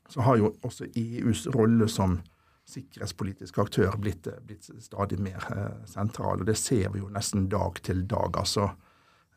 så 0.10 0.22
har 0.22 0.38
jo 0.38 0.56
også 0.64 0.90
EUs 0.96 1.48
rolle 1.56 1.88
som 1.88 2.20
sikkerhetspolitisk 2.68 3.58
aktør 3.64 3.96
blitt, 4.00 4.28
blitt 4.46 4.68
stadig 4.84 5.20
mer 5.24 5.44
eh, 5.54 5.86
sentral. 5.88 6.42
Og 6.42 6.50
det 6.50 6.58
ser 6.60 6.92
vi 6.94 7.00
jo 7.00 7.12
nesten 7.14 7.48
dag 7.52 7.80
til 7.84 8.04
dag, 8.10 8.36
altså. 8.42 8.70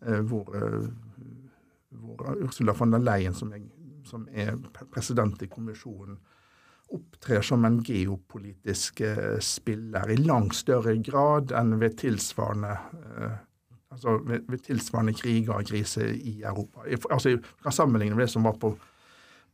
Eh, 0.03 0.23
hvor, 0.27 0.51
eh, 0.57 0.89
hvor 1.91 2.35
Ursula 2.47 2.73
von 2.73 2.93
der 2.93 3.05
Leyen, 3.05 3.35
som 3.35 3.53
er, 3.53 3.63
som 4.11 4.27
er 4.33 4.57
president 4.93 5.43
i 5.43 5.49
kommisjonen, 5.51 6.19
opptrer 6.91 7.45
som 7.47 7.65
en 7.65 7.79
geopolitisk 7.87 9.01
eh, 9.07 9.39
spiller 9.45 10.11
i 10.11 10.19
langt 10.19 10.57
større 10.59 10.97
grad 11.07 11.55
enn 11.55 11.77
ved 11.79 11.95
tilsvarende 12.01 12.73
eh, 12.75 13.37
altså 13.91 14.17
ved, 14.27 14.41
ved 14.49 14.65
tilsvarende 14.67 15.15
kriger 15.15 15.55
og 15.55 15.69
kriser 15.71 16.11
i 16.11 16.41
Europa. 16.43 16.81
Altså, 17.11 17.29
Jeg 17.29 17.43
kan 17.63 17.73
sammenligne 17.73 18.17
med 18.17 18.27
det 18.27 18.31
som 18.35 18.45
var 18.45 18.59
på 18.59 18.75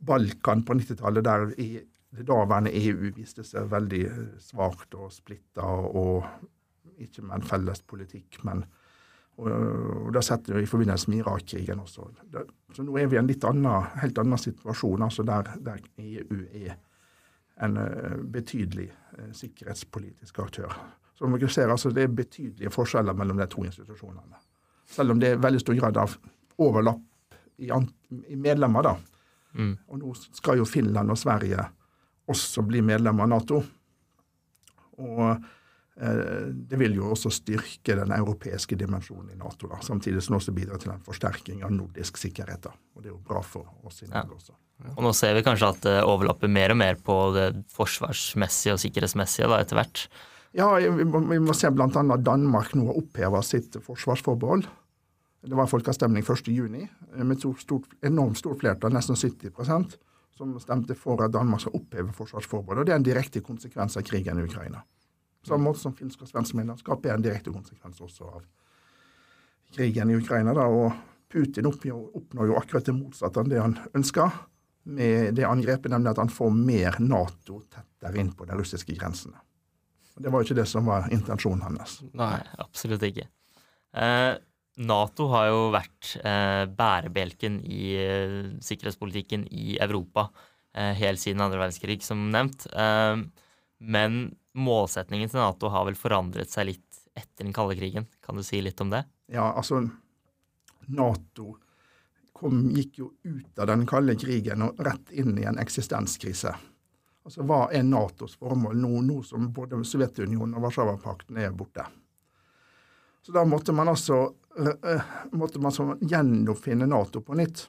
Balkan 0.05 0.63
på 0.65 0.73
90-tallet, 0.73 1.25
der 1.25 1.53
i 1.57 1.79
det 2.17 2.27
daværende 2.27 2.71
EU 2.73 3.11
viste 3.15 3.43
seg 3.43 3.69
veldig 3.71 4.03
eh, 4.05 4.25
svakt 4.41 4.95
og 4.95 5.11
splitta, 5.13 5.61
og 5.61 6.25
ikke 6.97 7.21
med 7.21 7.39
en 7.39 7.49
felles 7.49 7.81
politikk, 7.81 8.39
men 8.43 8.65
og, 9.37 9.47
og 9.51 10.11
det 10.11 10.17
har 10.17 10.25
sett 10.25 10.49
vi 10.49 10.63
i 10.63 10.69
forbindelse 10.69 11.11
med 11.11 11.21
Irak-krigen 11.21 11.81
også. 11.83 12.07
Det, 12.25 12.43
så 12.73 12.85
nå 12.85 12.97
er 12.97 13.09
vi 13.09 13.17
i 13.17 13.21
en 13.21 13.29
litt 13.29 13.45
annen, 13.45 13.89
helt 14.01 14.17
annen 14.17 14.41
situasjon, 14.41 15.03
altså 15.05 15.25
der, 15.27 15.51
der 15.61 15.83
EU 16.01 16.39
er 16.57 16.77
en 17.65 17.77
eh, 17.81 18.15
betydelig 18.33 18.87
eh, 18.89 19.29
sikkerhetspolitisk 19.37 20.39
aktør. 20.41 20.73
Så 21.17 21.27
man 21.27 21.49
ser 21.49 21.69
altså, 21.73 21.89
Det 21.89 22.03
er 22.03 22.07
betydelige 22.07 22.69
forskjeller 22.69 23.13
mellom 23.13 23.37
de 23.37 23.47
to 23.49 23.63
institusjonene. 23.65 24.41
Selv 24.85 25.11
om 25.11 25.19
det 25.19 25.31
er 25.31 25.41
veldig 25.41 25.61
stor 25.61 25.77
grad 25.79 25.97
av 25.97 26.17
overlapp 26.57 27.37
i, 27.57 27.69
i 27.69 28.35
medlemmer. 28.35 28.83
da. 28.83 28.95
Mm. 29.57 29.73
Og 29.87 29.99
nå 29.99 30.13
skal 30.21 30.61
jo 30.61 30.65
Finland 30.65 31.11
og 31.11 31.17
Sverige 31.17 31.65
også 32.27 32.61
bli 32.67 32.81
medlemmer 32.85 33.25
av 33.25 33.29
Nato. 33.29 33.63
Og 34.97 35.47
det 35.97 36.77
vil 36.77 36.93
jo 36.99 37.09
også 37.15 37.31
styrke 37.33 37.95
den 37.97 38.11
europeiske 38.13 38.77
dimensjonen 38.77 39.31
i 39.33 39.39
Nato, 39.39 39.69
da, 39.71 39.79
samtidig 39.81 40.21
som 40.21 40.35
det 40.35 40.43
også 40.43 40.53
bidrar 40.53 40.81
til 40.81 40.93
en 40.93 41.03
forsterking 41.05 41.63
av 41.65 41.73
nordisk 41.73 42.19
sikkerhet. 42.21 42.61
da. 42.67 42.73
Og 42.93 43.01
det 43.01 43.09
er 43.09 43.15
jo 43.15 43.21
bra 43.25 43.41
for 43.41 43.65
oss 43.87 44.03
i 44.05 44.09
Norge 44.11 44.37
også. 44.37 44.57
Og 44.93 45.01
nå 45.01 45.11
ser 45.17 45.33
vi 45.33 45.45
kanskje 45.45 45.71
at 45.73 45.85
det 45.87 45.95
overlapper 46.05 46.51
mer 46.53 46.75
og 46.75 46.77
mer 46.77 46.99
på 47.01 47.15
det 47.33 47.47
forsvarsmessige 47.73 48.75
og 48.75 48.81
sikkerhetsmessige 48.83 49.49
da, 49.49 49.61
etter 49.63 49.79
hvert. 49.79 50.03
Ja, 50.57 50.69
vi 50.77 51.05
må, 51.05 51.23
vi 51.31 51.39
må 51.41 51.55
se 51.57 51.71
bl.a. 51.73 51.89
Danmark 51.89 52.75
nå 52.77 52.91
har 52.91 52.99
oppheva 53.01 53.41
sitt 53.45 53.79
forsvarsforbehold. 53.81 54.67
Det 55.47 55.57
var 55.57 55.69
folkeavstemning 55.69 56.25
1.6 56.25 57.23
med 57.23 57.37
et 57.37 57.61
stort, 57.61 57.89
enormt 58.05 58.37
stort 58.37 58.61
flertall, 58.61 58.93
nesten 58.93 59.17
70% 59.17 59.97
som 60.37 60.53
stemte 60.61 60.93
for 60.97 61.23
at 61.25 61.33
Danmark 61.33 61.63
skal 61.63 61.77
oppheve 61.79 62.13
forsvarsforbeholdet. 62.13 62.83
Og 62.83 62.87
det 62.87 62.93
er 62.93 63.01
en 63.01 63.07
direkte 63.07 63.41
konsekvens 63.41 63.97
av 63.97 64.05
krigen 64.05 64.37
i 64.37 64.45
Ukraina. 64.45 64.83
Samme 65.47 65.69
måte 65.69 65.81
som 65.81 65.95
finsk 65.95 66.25
og 66.25 66.31
svensk 66.31 66.57
medlemskap 66.59 67.05
er 67.05 67.15
en 67.15 67.23
direkte 67.23 67.53
konsekvens 67.53 68.01
også 68.03 68.27
av 68.27 68.43
krigen 69.75 70.11
i 70.11 70.17
Ukraina. 70.19 70.53
Da. 70.57 70.67
Og 70.67 70.91
Putin 71.31 71.67
oppnår, 71.67 72.47
jo 72.47 72.59
akkurat 72.59 72.87
det 72.87 72.95
motsatte 72.95 73.43
av 73.43 73.49
det 73.51 73.59
han 73.61 73.77
ønsker 73.97 74.31
med 74.87 75.35
det 75.35 75.43
angrepet, 75.47 75.91
nemlig 75.91 76.13
at 76.13 76.21
han 76.21 76.31
får 76.31 76.53
mer 76.55 76.99
Nato 77.03 77.59
tettere 77.67 78.21
inn 78.21 78.31
på 78.35 78.47
de 78.47 78.55
russiske 78.55 78.95
grensene. 78.95 79.39
Og 80.15 80.23
Det 80.23 80.31
var 80.31 80.41
jo 80.41 80.47
ikke 80.47 80.61
det 80.61 80.69
som 80.71 80.87
var 80.87 81.09
intensjonen 81.13 81.65
hans. 81.67 81.99
Nei, 82.17 82.37
absolutt 82.63 83.03
ikke. 83.05 83.27
Eh, 83.93 84.33
Nato 84.87 85.27
har 85.33 85.49
jo 85.51 85.61
vært 85.73 86.13
eh, 86.21 86.63
bærebjelken 86.77 87.59
i 87.65 87.83
eh, 87.99 88.37
sikkerhetspolitikken 88.63 89.45
i 89.51 89.77
Europa 89.83 90.29
eh, 90.73 90.93
helt 90.97 91.21
siden 91.21 91.43
andre 91.43 91.59
verdenskrig, 91.61 91.99
som 92.05 92.27
nevnt. 92.33 92.65
Eh, 92.71 93.19
men 93.77 94.19
målsetningen 94.57 95.29
til 95.31 95.41
Nato 95.41 95.69
har 95.73 95.85
vel 95.87 95.97
forandret 95.97 96.51
seg 96.51 96.71
litt 96.71 97.01
etter 97.17 97.45
den 97.45 97.53
kalde 97.55 97.77
krigen. 97.77 98.07
Kan 98.25 98.37
du 98.37 98.45
si 98.45 98.61
litt 98.61 98.81
om 98.81 98.91
det? 98.93 99.03
Ja, 99.31 99.51
altså 99.53 99.81
Nato 100.87 101.55
kom, 102.37 102.69
gikk 102.69 102.99
jo 103.01 103.11
ut 103.23 103.59
av 103.59 103.69
den 103.71 103.85
kalde 103.89 104.15
krigen 104.19 104.65
og 104.65 104.81
rett 104.85 105.11
inn 105.11 105.37
i 105.39 105.45
en 105.49 105.57
eksistenskrise. 105.61 106.53
Altså, 107.27 107.43
Hva 107.43 107.65
er 107.75 107.83
Natos 107.83 108.37
formål 108.39 108.77
nå, 108.79 108.91
nå 109.03 109.21
som 109.25 109.49
både 109.53 109.81
Sovjetunionen 109.83 110.55
og 110.55 110.67
Warszawapakten 110.67 111.41
er 111.41 111.55
borte? 111.55 111.83
Så 113.25 113.33
da 113.35 113.43
måtte 113.43 113.73
man 113.75 113.91
altså 113.91 114.21
eh, 114.55 114.91
eh, 114.93 115.09
måtte 115.35 115.59
man 115.59 115.73
så 115.75 115.89
gjenoppfinne 115.99 116.87
Nato 116.87 117.19
på 117.21 117.35
nytt. 117.35 117.65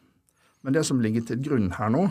Men 0.62 0.76
det 0.76 0.84
som 0.86 1.00
ligger 1.02 1.24
til 1.26 1.40
grunn 1.42 1.72
her 1.74 1.90
nå, 1.90 2.04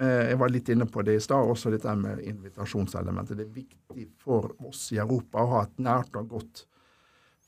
jeg 0.00 0.38
var 0.40 0.48
litt 0.48 0.68
inne 0.72 0.86
på 0.88 1.02
det 1.04 1.18
i 1.18 1.20
stad, 1.20 1.44
også 1.44 1.72
dette 1.74 1.92
med 1.98 2.22
invitasjonselementet. 2.24 3.36
Det 3.36 3.44
er 3.44 3.52
viktig 3.52 4.06
for 4.22 4.48
oss 4.64 4.86
i 4.94 5.00
Europa 5.02 5.42
å 5.42 5.50
ha 5.50 5.62
et 5.66 5.82
nært 5.84 6.16
og 6.16 6.30
godt 6.30 6.62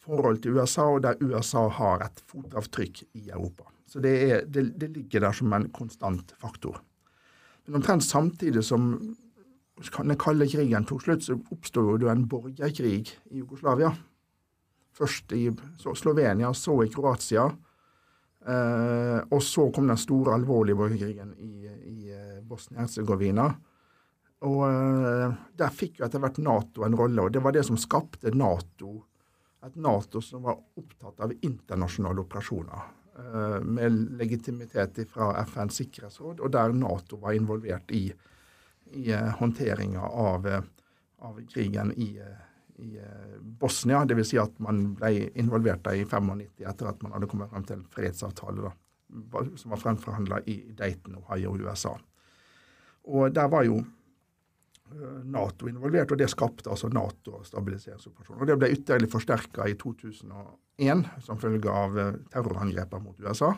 forhold 0.03 0.43
til 0.43 0.59
USA, 0.59 0.89
og 0.91 1.03
der 1.05 1.21
USA 1.23 1.67
har 1.79 2.07
et 2.07 2.23
fotavtrykk 2.29 3.05
i 3.19 3.29
Europa. 3.31 3.69
Så 3.87 4.01
det, 4.03 4.13
er, 4.25 4.47
det, 4.49 4.73
det 4.81 4.91
ligger 4.95 5.27
der 5.27 5.37
som 5.37 5.53
en 5.53 5.69
konstant 5.75 6.33
faktor. 6.41 6.81
Men 7.67 7.81
omtrent 7.81 8.05
samtidig 8.05 8.65
som 8.67 8.95
den 9.83 10.19
kalde 10.21 10.49
krigen 10.51 10.87
tok 10.89 11.05
slutt, 11.05 11.27
så 11.27 11.37
oppsto 11.55 11.85
jo 12.01 12.11
en 12.11 12.25
borgerkrig 12.29 13.13
i 13.31 13.43
Jugoslavia. 13.43 13.93
Først 14.97 15.33
i 15.37 15.47
Slovenia, 15.81 16.53
så 16.55 16.83
i 16.85 16.91
Kroatia. 16.93 17.49
Eh, 18.43 19.21
og 19.31 19.43
så 19.43 19.69
kom 19.75 19.87
den 19.91 20.01
store, 20.01 20.35
alvorlige 20.35 20.79
borgerkrigen 20.79 21.35
i, 21.39 21.69
i 21.69 22.11
eh, 22.11 22.41
Bosnia-Hercegovina. 22.47 23.47
Og 24.49 24.61
eh, 24.67 25.39
der 25.59 25.75
fikk 25.75 26.01
jo 26.01 26.09
etter 26.09 26.23
hvert 26.23 26.43
Nato 26.43 26.87
en 26.87 26.99
rolle, 26.99 27.27
og 27.27 27.33
det 27.35 27.43
var 27.45 27.55
det 27.55 27.65
som 27.69 27.79
skapte 27.79 28.35
Nato 28.35 28.99
et 29.67 29.77
Nato 29.77 30.21
som 30.21 30.43
var 30.43 30.59
opptatt 30.75 31.21
av 31.21 31.33
internasjonale 31.41 32.21
operasjoner, 32.21 32.81
eh, 33.19 33.61
med 33.65 33.93
legitimitet 34.19 34.99
fra 35.09 35.37
FNs 35.45 35.79
sikkerhetsråd, 35.79 36.41
og 36.41 36.51
der 36.51 36.73
Nato 36.75 37.17
var 37.23 37.37
involvert 37.39 37.91
i, 37.95 38.09
i 38.93 39.13
håndteringa 39.13 40.03
av, 40.03 40.49
av 41.19 41.39
krigen 41.53 41.93
i, 41.95 42.17
eh, 42.19 42.41
i 42.83 42.99
eh, 42.99 43.39
Bosnia. 43.41 44.03
Dvs. 44.09 44.33
Si 44.33 44.39
at 44.41 44.59
man 44.63 44.83
ble 44.99 45.29
involvert 45.41 45.87
i 45.93 46.05
95 46.05 46.69
etter 46.69 46.91
at 46.91 47.03
man 47.05 47.17
hadde 47.17 47.31
kommet 47.31 47.53
frem 47.53 47.67
til 47.69 47.79
en 47.79 47.89
fredsavtale 47.93 48.69
da, 48.69 48.75
som 49.61 49.75
var 49.75 49.83
fremforhandla 49.83 50.43
i 50.51 50.59
Dayton, 50.77 51.19
Ohio, 51.23 51.57
USA. 51.61 51.95
Og 53.13 53.35
der 53.35 53.51
var 53.53 53.67
jo 53.67 53.81
eh, 53.83 55.19
Nato 55.25 55.69
involvert, 55.71 56.15
og 56.15 56.23
det 56.23 56.31
skapte 56.33 56.71
altså 56.71 56.91
Nato-stabiliseringsoperasjonen. 56.93 58.43
Og 58.43 58.53
Det 58.53 58.59
ble 58.61 58.73
ytterligere 58.77 59.13
forsterka 59.13 59.69
i 59.69 59.77
2001 59.81 61.05
som 61.27 61.41
følge 61.43 61.71
av 61.71 61.99
eh, 61.99 62.17
terrorangrepene 62.33 63.09
mot 63.09 63.21
USA. 63.27 63.55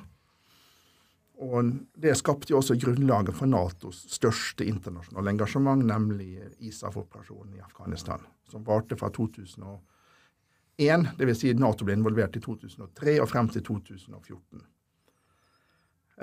Og 1.42 1.72
Det 1.94 2.14
skapte 2.14 2.52
jo 2.52 2.60
også 2.60 2.76
grunnlaget 2.78 3.34
for 3.34 3.50
Natos 3.50 4.04
største 4.12 4.66
internasjonale 4.70 5.32
engasjement, 5.34 5.82
nemlig 5.82 6.38
ISAF-operasjonen 6.62 7.56
i 7.56 7.64
Afghanistan, 7.64 8.22
som 8.50 8.62
varte 8.64 8.96
fra 8.96 9.10
2001, 9.10 11.08
dvs. 11.18 11.40
Si 11.40 11.54
Nato 11.58 11.84
ble 11.84 11.98
involvert 11.98 12.38
i 12.38 12.44
2003 12.44 13.18
og 13.22 13.28
frem 13.30 13.50
til 13.50 13.66
2014. 13.66 14.62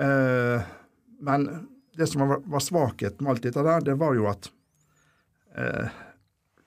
Eh, 0.00 0.72
men 1.20 1.46
det 1.92 2.08
som 2.08 2.24
var, 2.24 2.40
var 2.48 2.64
svakheten 2.64 3.24
med 3.24 3.34
alt 3.34 3.44
dette 3.44 3.62
der, 3.62 3.84
det 3.84 3.98
var 4.00 4.16
jo 4.16 4.26
at 4.30 4.48
eh, 5.56 6.00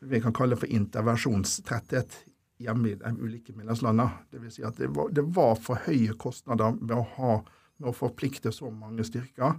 vi 0.06 0.22
kan 0.22 0.34
kalle 0.34 0.58
for 0.60 0.70
intervensjonstretthet 0.70 2.20
hjemme 2.62 2.94
i 2.94 2.96
de 3.00 3.12
ulike 3.20 3.56
medlemslandene. 3.56 4.10
Vil 4.38 4.54
si 4.54 4.64
at 4.66 4.78
det 4.80 4.92
var, 4.96 5.10
det 5.10 5.26
var 5.36 5.58
for 5.60 5.82
høye 5.88 6.16
kostnader 6.20 6.78
med 6.78 6.96
å, 6.98 7.06
ha, 7.18 7.32
med 7.78 7.92
å 7.92 7.96
forplikte 7.96 8.52
så 8.56 8.70
mange 8.72 9.06
styrker 9.08 9.58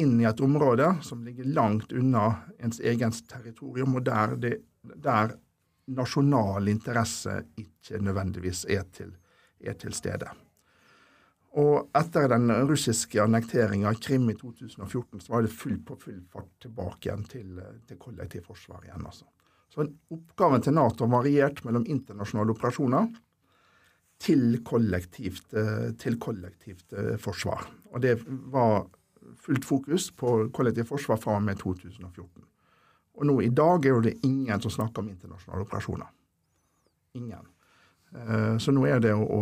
inn 0.00 0.20
i 0.20 0.24
et 0.24 0.40
område 0.40 0.94
som 1.02 1.24
ligger 1.24 1.44
langt 1.44 1.92
unna 1.92 2.34
ens 2.58 2.80
eget 2.80 3.22
territorium, 3.28 3.96
og 3.98 4.04
der, 4.06 4.36
det, 4.40 4.52
der 4.82 5.34
nasjonal 5.90 6.68
interesse 6.70 7.40
ikke 7.60 8.00
nødvendigvis 8.02 8.64
er 8.70 8.86
til, 8.94 9.12
er 9.60 9.76
til 9.80 9.94
stede. 9.96 10.30
Og 11.60 11.90
etter 11.98 12.28
den 12.30 12.52
russiske 12.68 13.18
annekteringa 13.18 13.90
av 13.90 13.98
Krim 14.02 14.28
i 14.30 14.36
2014, 14.38 15.24
så 15.24 15.32
var 15.32 15.42
det 15.42 15.50
full 15.50 15.80
på 15.82 15.96
full 15.98 16.20
fart 16.30 16.52
tilbake 16.62 17.08
igjen 17.08 17.26
til, 17.26 17.58
til 17.88 17.98
kollektivforsvar 17.98 18.86
igjen. 18.86 19.06
altså. 19.06 19.26
Så 19.70 19.86
oppgaven 20.14 20.62
til 20.62 20.74
Nato 20.78 21.06
variert 21.10 21.64
mellom 21.66 21.86
internasjonale 21.90 22.54
operasjoner 22.54 23.10
til 24.20 24.60
kollektivt, 24.64 25.54
eh, 25.56 25.92
til 25.98 26.18
kollektivt 26.20 26.92
eh, 26.92 27.16
forsvar. 27.20 27.64
Og 27.94 28.02
det 28.04 28.18
var 28.52 28.84
fullt 29.40 29.64
fokus 29.64 30.10
på 30.12 30.50
kollektivt 30.52 30.90
forsvar 30.90 31.20
fra 31.20 31.38
og 31.38 31.46
med 31.46 31.58
2014. 31.58 32.44
Og 33.20 33.26
nå 33.26 33.38
i 33.44 33.48
dag 33.48 33.86
er 33.86 34.02
det 34.04 34.18
ingen 34.24 34.60
som 34.60 34.72
snakker 34.72 35.02
om 35.02 35.08
internasjonale 35.08 35.64
operasjoner. 35.64 36.10
Ingen. 37.16 37.48
Eh, 38.14 38.58
så 38.60 38.74
nå 38.74 38.84
er 38.90 39.00
det 39.00 39.14
å 39.16 39.40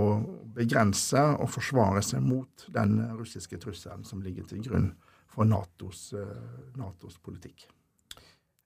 begrense 0.54 1.24
og 1.38 1.50
forsvare 1.50 2.02
seg 2.04 2.22
mot 2.22 2.68
den 2.74 3.00
russiske 3.18 3.58
trusselen 3.58 4.06
som 4.06 4.22
ligger 4.22 4.46
til 4.46 4.62
grunn 4.62 4.92
for 5.28 5.46
Natos, 5.46 6.12
Natos 6.78 7.18
politikk. 7.22 7.66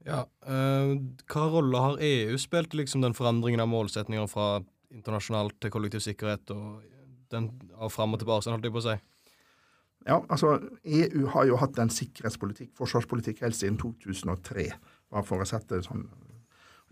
Ja, 0.02 0.25
Hva 0.42 1.42
rolle 1.52 1.78
har 1.78 2.00
EU 2.02 2.38
spilt 2.40 2.73
i 2.75 2.81
liksom, 2.81 3.04
den 3.04 3.14
forandringen 3.14 3.61
av 3.62 3.69
målsetninger 3.71 4.26
fra 4.31 4.62
internasjonalt 4.92 5.58
til 5.61 5.72
kollektiv 5.75 6.02
sikkerhet 6.04 6.52
og 6.54 6.82
den 7.32 7.49
av 7.78 7.92
fram 7.92 8.14
og 8.14 8.20
tilbake, 8.20 8.50
holdt 8.52 8.68
jeg 8.68 8.75
på 8.75 8.82
å 8.82 8.87
si? 8.87 8.96
Ja, 10.02 10.18
altså 10.18 10.56
EU 10.82 11.28
har 11.30 11.46
jo 11.46 11.61
hatt 11.61 11.78
en 11.78 11.92
sikkerhetspolitikk, 11.92 12.72
forsvarspolitikk, 12.78 13.44
helt 13.44 13.56
siden 13.56 13.78
2003. 13.78 14.66
bare 15.12 15.28
for 15.28 15.42
å 15.42 15.46
sette 15.46 15.78
det 15.78 15.87
sånn. 15.87 16.08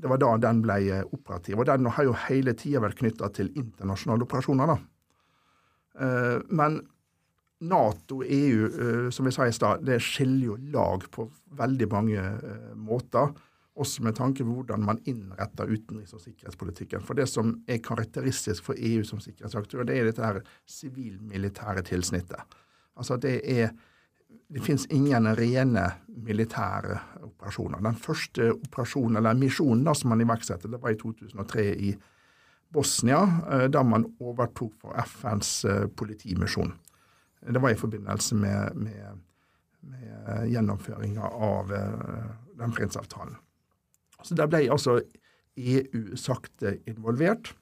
Det 0.01 0.09
var 0.09 0.21
da 0.23 0.31
den 0.41 0.63
ble 0.63 1.03
operativ. 1.11 1.59
Og 1.59 1.67
den 1.67 1.91
har 1.91 2.07
jo 2.07 2.15
hele 2.29 2.55
tida 2.57 2.81
vært 2.81 3.01
knytta 3.01 3.29
til 3.37 3.51
internasjonale 3.53 4.25
operasjoner. 4.25 4.71
da. 4.71 4.79
Uh, 6.01 6.39
men 6.49 6.81
Nato, 7.61 8.23
EU, 8.25 8.61
eh, 8.67 9.11
som 9.13 9.27
jeg 9.29 9.37
sa 9.37 9.47
i 9.47 9.53
stad, 9.53 9.83
det 9.85 9.99
skiller 10.01 10.47
jo 10.47 10.55
lag 10.73 11.03
på 11.13 11.27
veldig 11.59 11.89
mange 11.93 12.17
eh, 12.17 12.71
måter. 12.73 13.35
Også 13.79 14.03
med 14.03 14.17
tanke 14.19 14.45
på 14.45 14.55
hvordan 14.55 14.83
man 14.83 14.99
innretter 15.09 15.71
utenriks- 15.71 16.15
og 16.15 16.21
sikkerhetspolitikken. 16.25 17.05
For 17.07 17.15
det 17.15 17.29
som 17.31 17.53
er 17.71 17.79
karakteristisk 17.85 18.65
for 18.67 18.79
EU 18.79 19.05
som 19.07 19.21
sikkerhetsaktør, 19.23 19.85
det 19.87 19.99
er 19.99 20.11
dette 20.11 20.27
her 20.27 20.41
sivil-militære 20.67 21.85
tilsnittet. 21.87 22.59
Altså 22.97 23.17
det 23.17 23.41
er 23.45 23.71
Det 24.51 24.63
finnes 24.63 24.87
ingen 24.91 25.27
rene 25.39 25.83
militære 26.07 26.99
operasjoner. 27.23 27.79
Den 27.79 27.95
første 27.95 28.53
operasjonen, 28.53 29.17
eller 29.17 29.35
misjonen 29.35 29.85
da, 29.85 29.95
som 29.95 30.11
man 30.11 30.21
iverksatte, 30.21 30.71
det 30.71 30.83
var 30.83 30.91
i 30.91 30.99
2003 30.99 31.65
i 31.77 31.95
Bosnia, 32.73 33.23
eh, 33.51 33.67
da 33.71 33.83
man 33.83 34.07
overtok 34.21 34.73
for 34.81 34.95
FNs 35.03 35.67
politimisjon. 35.97 36.73
Det 37.41 37.63
var 37.63 37.71
i 37.71 37.79
forbindelse 37.79 38.35
med, 38.35 38.75
med, 38.75 39.21
med 39.81 40.51
gjennomføringa 40.51 41.23
av 41.23 41.73
uh, 41.73 42.25
den 42.59 42.73
fredsavtalen. 42.73 43.37
Så 44.23 44.35
Der 44.35 44.47
ble 44.47 44.71
altså 44.71 45.01
EU 45.57 46.17
sakte 46.17 46.79
involvert. 46.89 47.55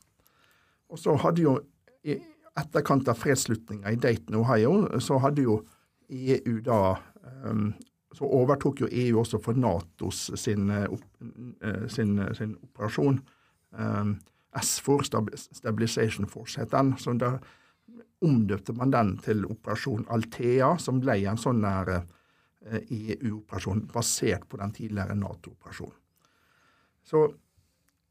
Og 0.88 0.98
så 0.98 1.16
hadde 1.16 1.42
jo 1.42 1.58
i 2.04 2.16
etterkant 2.58 3.08
av 3.08 3.18
fredsslutninga 3.18 3.92
i 3.92 4.00
Dayton, 4.00 4.40
Ohio, 4.40 5.00
så 5.00 5.18
hadde 5.22 5.44
jo 5.44 5.60
EU 6.08 6.60
da 6.64 6.96
um, 7.44 7.74
Så 8.16 8.24
overtok 8.24 8.80
jo 8.80 8.86
EU 8.88 9.18
også 9.20 9.36
for 9.38 9.52
Natos 9.52 10.30
sin, 10.40 10.70
uh, 10.70 10.86
sin, 11.92 12.16
sin 12.34 12.56
operasjon. 12.56 13.20
Um, 13.78 14.16
SFOR, 14.56 15.02
Stabilization 15.36 16.26
Force, 16.26 16.60
het 16.60 16.72
den. 16.72 16.94
Så 16.98 17.12
da 17.12 17.38
omdøpte 18.24 18.72
man 18.72 18.90
den 18.90 19.18
til 19.22 19.46
Operasjon 19.46 20.06
Althea, 20.10 20.78
som 20.78 21.00
ble 21.02 21.26
en 21.28 21.36
sånn 21.38 21.62
EU-operasjon 21.62 23.78
eh, 23.84 23.92
basert 23.92 24.48
på 24.48 24.56
den 24.60 24.72
tidligere 24.74 25.14
Nato-operasjonen. 25.18 25.96
Så 27.08 27.24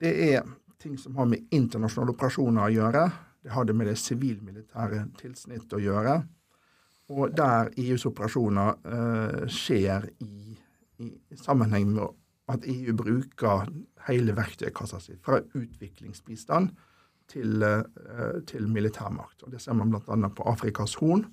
det 0.02 0.14
er 0.34 0.48
ting 0.82 0.98
som 0.98 1.18
har 1.18 1.30
med 1.30 1.48
internasjonale 1.54 2.16
operasjoner 2.16 2.66
å 2.66 2.74
gjøre. 2.74 3.04
Det 3.44 3.54
har 3.54 3.66
det 3.66 3.76
med 3.78 3.90
det 3.90 3.98
sivilmilitære 4.02 5.04
tilsnitt 5.20 5.74
å 5.74 5.82
gjøre. 5.82 6.18
Og 7.14 7.32
der 7.38 7.72
EUs 7.80 8.04
operasjoner 8.10 8.74
uh, 8.84 9.44
skjer 9.52 10.10
i, 10.24 10.58
i, 11.00 11.12
sammenheng 11.40 11.94
med 11.94 12.18
at 12.52 12.66
EU 12.68 12.96
bruker 12.96 13.68
hele 14.08 14.36
verktøykassa 14.36 15.00
si, 15.04 15.18
fra 15.24 15.40
utviklingsbistand 15.44 16.70
til, 17.28 17.64
eh, 17.64 18.38
til 18.48 18.70
militærmakt. 18.72 19.44
Og 19.44 19.52
Det 19.52 19.60
ser 19.62 19.76
man 19.76 19.92
bl.a. 19.92 20.30
på 20.30 20.46
Afrikas 20.48 20.96
Horn 20.96 21.26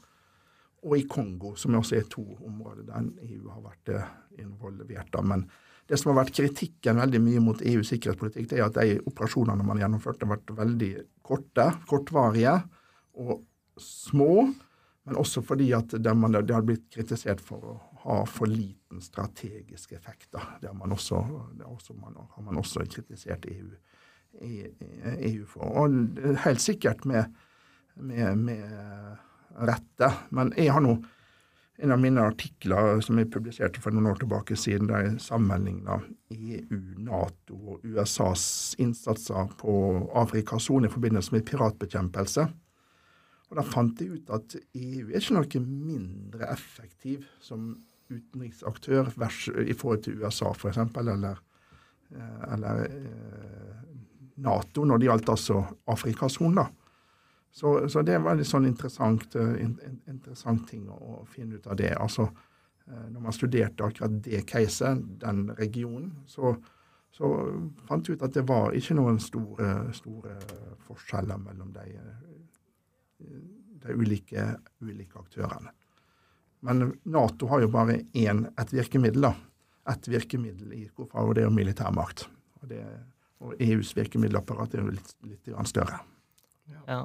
og 0.82 0.96
i 0.98 1.06
Kongo, 1.06 1.54
som 1.54 1.76
også 1.78 1.96
er 1.96 2.08
to 2.10 2.24
områder 2.42 2.82
der 2.88 3.06
EU 3.28 3.52
har 3.52 3.62
vært 3.62 3.92
eh, 3.94 4.10
involvert. 4.42 5.14
Men 5.22 5.46
det 5.88 5.98
som 6.00 6.12
har 6.12 6.22
vært 6.22 6.34
kritikken 6.36 7.00
veldig 7.02 7.20
mye 7.20 7.42
mot 7.44 7.60
EUs 7.60 7.90
sikkerhetspolitikk, 7.92 8.50
det 8.50 8.60
er 8.60 8.66
at 8.66 8.78
de 8.78 9.00
operasjonene 9.04 9.66
man 9.66 9.80
gjennomførte, 9.82 10.24
har 10.24 10.38
vært 10.38 10.54
veldig 10.56 10.92
korte, 11.26 11.66
kortvarige 11.90 12.54
og 13.20 13.42
små. 13.80 14.46
Men 15.04 15.18
også 15.20 15.42
fordi 15.44 15.68
at 15.76 15.92
det, 16.00 16.14
man, 16.16 16.32
det 16.32 16.54
har 16.56 16.64
blitt 16.64 16.86
kritisert 16.94 17.42
for 17.44 17.74
å 17.74 17.74
ha 18.04 18.22
for 18.28 18.48
liten 18.48 19.02
strategisk 19.04 19.92
effekt. 19.92 20.30
Det 20.32 20.70
har 20.70 20.76
man 20.78 20.94
også, 20.96 21.20
også, 21.68 21.96
man, 22.00 22.16
har 22.16 22.46
man 22.46 22.60
også 22.60 22.86
kritisert 22.88 23.44
EU 23.52 23.74
EU 24.40 25.44
for. 25.46 25.64
Og 25.64 26.38
helt 26.44 26.62
sikkert 26.62 27.04
med, 27.04 27.34
med, 27.94 28.38
med 28.38 28.64
rette. 29.68 30.10
Men 30.34 30.52
jeg 30.58 30.72
har 30.74 30.82
nå 30.84 30.96
en 31.82 31.92
av 31.92 31.98
mine 31.98 32.22
artikler 32.22 33.00
som 33.02 33.18
jeg 33.18 33.30
publiserte 33.34 33.80
for 33.82 33.94
noen 33.94 34.12
år 34.12 34.20
tilbake 34.20 34.56
siden, 34.58 34.86
der 34.90 35.08
jeg 35.08 35.22
sammenligna 35.24 35.98
EU, 36.30 36.80
Nato 37.02 37.56
og 37.74 37.86
USAs 37.86 38.44
innsatser 38.82 39.50
på 39.58 39.74
Afrikas 40.14 40.68
sone 40.68 40.86
i 40.86 40.92
forbindelse 40.92 41.34
med 41.34 41.46
piratbekjempelse. 41.48 42.46
Og 43.50 43.58
Da 43.58 43.64
fant 43.66 44.00
jeg 44.00 44.20
ut 44.20 44.30
at 44.34 44.54
EU 44.74 45.08
er 45.10 45.18
ikke 45.18 45.34
noe 45.34 45.64
mindre 45.64 46.46
effektiv 46.52 47.26
som 47.42 47.74
utenriksaktør 48.12 49.10
i 49.64 49.74
forhold 49.74 50.04
til 50.04 50.22
USA, 50.22 50.52
f.eks., 50.54 50.78
eller, 50.78 51.40
eh, 52.14 52.40
eller 52.54 52.86
eh, 52.86 53.84
Nato 54.44 54.84
når 54.84 54.98
det 54.98 55.10
gjaldt 55.10 55.30
altså 55.34 55.60
Afrikas 55.90 56.38
Horn. 56.42 56.58
Så, 57.54 57.88
så, 57.88 58.02
det 58.02 58.16
er 58.16 58.24
veldig 58.24 58.46
sånn 58.48 58.66
interessant, 58.66 59.36
in, 59.38 59.76
interessant 60.10 60.64
ting 60.66 60.88
å, 60.90 61.20
finne 61.30 61.60
ut 61.60 61.68
av 61.70 61.78
det. 61.78 61.92
Altså, 61.94 62.26
uh, 62.26 63.04
når 63.12 63.22
man 63.28 63.36
studerte 63.36 63.86
akkurat 63.86 64.16
det 64.26 64.42
caset, 64.50 65.04
den 65.22 65.46
regionen, 65.54 66.10
så, 66.26 66.56
så 67.14 67.30
fant 67.86 68.10
vi 68.10 68.16
ut 68.16 68.26
at 68.26 68.34
det 68.34 68.42
var 68.48 68.74
ikke 68.74 68.98
noen 68.98 69.22
store, 69.22 69.70
store 69.94 70.34
forskjeller 70.88 71.38
mellom 71.46 71.70
de, 71.76 71.86
de 73.86 73.96
ulike, 74.02 74.50
ulike, 74.82 75.22
aktørene. 75.22 75.70
Men 76.64 76.88
Nato 77.12 77.46
har 77.52 77.62
jo 77.62 77.70
bare 77.70 78.00
én, 78.18 78.46
ett 78.58 78.72
virkemiddel. 78.74 79.28
da. 79.28 79.34
Ett 79.92 80.08
virkemiddel 80.08 80.72
i 80.74 80.86
KFA, 80.88 81.22
og 81.22 81.36
det 81.36 81.44
er 81.44 81.52
jo 81.52 81.54
militærmakt. 81.54 82.26
Og 82.62 82.70
det 82.72 82.82
og 83.44 83.60
EUs 83.62 83.92
virkemiddelapparat 83.96 84.74
er 84.74 84.84
jo 84.84 84.94
litt, 84.94 85.12
litt 85.28 85.52
større. 85.68 86.00
Ja. 86.86 87.02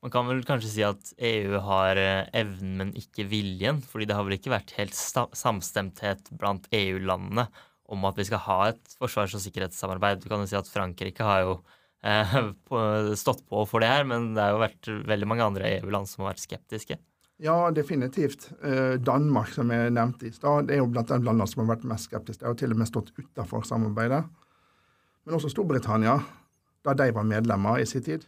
Man 0.00 0.12
kan 0.12 0.28
vel 0.30 0.40
kanskje 0.48 0.70
si 0.72 0.84
at 0.86 1.10
EU 1.16 1.58
har 1.66 1.98
eh, 2.00 2.28
evnen, 2.40 2.76
men 2.78 2.92
ikke 2.96 3.26
viljen. 3.28 3.82
fordi 3.84 4.08
det 4.08 4.16
har 4.16 4.24
vel 4.24 4.38
ikke 4.38 4.54
vært 4.54 4.72
helt 4.78 4.96
samstemthet 4.96 6.32
blant 6.40 6.70
EU-landene 6.72 7.48
om 7.90 8.06
at 8.08 8.16
vi 8.16 8.24
skal 8.28 8.42
ha 8.46 8.58
et 8.70 8.96
forsvars- 9.00 9.34
og 9.36 9.42
sikkerhetssamarbeid. 9.44 10.22
Du 10.22 10.30
kan 10.30 10.40
jo 10.40 10.48
si 10.48 10.56
at 10.56 10.70
Frankrike 10.70 11.26
har 11.26 11.44
jo 11.44 11.54
eh, 12.06 12.34
stått 13.22 13.44
på 13.50 13.66
for 13.68 13.84
det 13.84 13.92
her, 13.92 14.08
men 14.08 14.32
det 14.36 14.46
har 14.46 14.56
jo 14.56 14.64
vært 14.64 14.92
veldig 15.12 15.28
mange 15.28 15.48
andre 15.50 15.72
EU-land 15.76 16.08
som 16.08 16.24
har 16.24 16.32
vært 16.32 16.46
skeptiske. 16.46 17.00
Ja, 17.40 17.56
definitivt. 17.72 18.50
Eh, 18.64 18.96
Danmark, 19.00 19.52
som 19.52 19.72
jeg 19.72 19.92
nevnte 19.96 20.28
i 20.28 20.32
stad, 20.32 20.72
er 20.72 20.80
jo 20.80 20.88
blant 20.92 21.12
de 21.12 21.20
landene 21.20 21.48
som 21.48 21.64
har 21.64 21.74
vært 21.74 21.88
mest 21.88 22.08
skeptiske. 22.08 22.44
De 22.44 22.48
har 22.48 22.60
til 22.60 22.72
og 22.72 22.80
med 22.80 22.88
stått 22.88 23.12
utenfor 23.18 23.68
samarbeidet 23.68 24.24
men 25.24 25.36
også 25.36 25.52
Storbritannia, 25.52 26.16
da 26.84 26.94
de 26.96 27.10
var 27.14 27.26
medlemmer 27.28 27.80
i 27.80 27.86
sin 27.88 28.02
tid, 28.04 28.24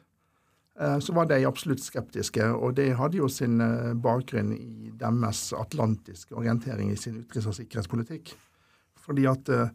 så 0.72 1.12
var 1.12 1.28
de 1.28 1.44
absolutt 1.44 1.82
skeptiske. 1.85 2.46
Og 2.56 2.76
det 2.78 2.94
hadde 2.96 3.20
jo 3.20 3.28
sin 3.28 3.61
eh, 3.61 3.92
bakgrunn 3.92 4.54
i 4.56 4.92
deres 4.98 5.50
atlantiske 5.56 6.35
orientering 6.38 6.92
i 6.92 6.96
sin 6.96 7.20
utenriks- 7.20 7.50
og 7.50 7.58
sikkerhetspolitikk. 7.58 8.32
Fordi 9.02 9.26
at 9.30 9.52
eh, 9.52 9.68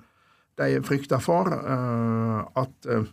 De 0.58 0.80
frykter 0.82 1.22
for 1.22 1.52
eh, 1.54 2.40
at, 2.58 2.86
eh, 2.90 3.10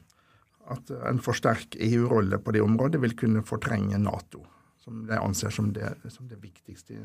at 0.72 0.92
en 1.10 1.18
for 1.20 1.36
sterk 1.36 1.76
EU-rolle 1.76 2.38
på 2.40 2.54
det 2.56 2.62
området 2.64 3.02
vil 3.02 3.16
kunne 3.20 3.42
fortrenge 3.44 3.98
Nato, 4.00 4.40
som 4.80 5.02
de 5.04 5.18
anser 5.18 5.52
som 5.52 5.68
det, 5.76 5.90
som 6.08 6.28
det 6.28 6.40
viktigste 6.40 6.96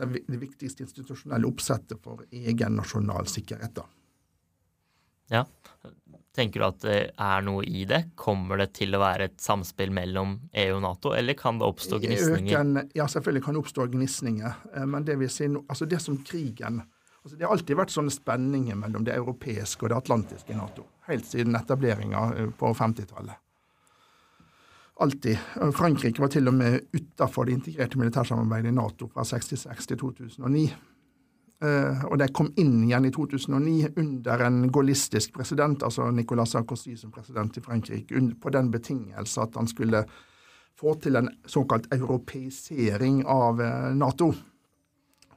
det 0.00 0.38
viktigste 0.40 0.86
institusjonelle 0.86 1.44
oppsettet 1.44 2.00
for 2.00 2.22
egen 2.32 2.78
nasjonal 2.78 3.26
sikkerhet. 3.28 3.74
da. 3.74 3.84
Ja. 5.30 5.44
Tenker 6.36 6.62
du 6.62 6.66
at 6.68 6.84
det 6.84 6.98
er 7.18 7.42
noe 7.42 7.64
i 7.66 7.82
det? 7.90 8.04
Kommer 8.18 8.60
det 8.62 8.68
til 8.78 8.94
å 8.94 9.00
være 9.02 9.26
et 9.30 9.40
samspill 9.42 9.90
mellom 9.94 10.36
EU 10.62 10.76
og 10.76 10.84
Nato, 10.84 11.14
eller 11.16 11.34
kan 11.38 11.58
det 11.58 11.66
oppstå 11.66 11.98
gnisninger? 12.04 12.86
ja, 12.94 13.08
selvfølgelig 13.10 13.44
kan 13.44 13.58
det 13.58 13.62
oppstå 13.64 13.86
gnisninger, 13.96 14.62
eh, 14.76 14.86
men 14.86 15.06
det 15.08 15.18
vil 15.18 15.32
si 15.32 15.50
altså 15.50 15.90
det 15.90 16.02
som 16.02 16.20
krigen 16.24 16.84
altså 17.20 17.36
Det 17.36 17.44
har 17.44 17.52
alltid 17.52 17.76
vært 17.76 17.92
sånne 17.92 18.12
spenninger 18.14 18.78
mellom 18.80 19.04
det 19.04 19.12
europeiske 19.12 19.84
og 19.84 19.90
det 19.92 19.96
atlantiske 19.98 20.54
i 20.54 20.56
Nato. 20.56 20.86
Helt 21.04 21.26
siden 21.28 21.58
etableringa 21.58 22.22
på 22.56 22.70
50-tallet. 22.78 23.36
Alltid. 25.00 25.36
Frankrike 25.76 26.20
var 26.20 26.28
til 26.32 26.48
og 26.48 26.56
med 26.56 26.80
utafor 26.92 27.48
det 27.48 27.58
integrerte 27.58 28.00
militærsamarbeidet 28.00 28.68
i 28.68 28.76
Nato 28.76 29.10
fra 29.12 29.24
66 29.24 29.86
til 29.88 30.00
2009. 30.00 30.64
Eh, 31.60 32.04
og 32.08 32.16
de 32.16 32.28
kom 32.32 32.48
inn 32.56 32.78
igjen 32.86 33.04
i 33.04 33.12
2009 33.12 33.90
under 34.00 34.46
en 34.46 34.62
gaullistisk 34.72 35.34
president, 35.36 35.82
altså 35.84 36.06
Nicolas 36.10 36.54
Sarkozy 36.54 36.94
som 36.96 37.12
president 37.12 37.58
i 37.58 37.60
Frankrike, 37.60 38.22
på 38.40 38.52
den 38.54 38.70
betingelse 38.72 39.42
at 39.44 39.58
han 39.60 39.68
skulle 39.68 40.06
få 40.80 40.94
til 41.04 41.20
en 41.20 41.28
såkalt 41.44 41.90
europeisering 41.92 43.26
av 43.28 43.60
eh, 43.60 43.90
Nato. 43.92 44.30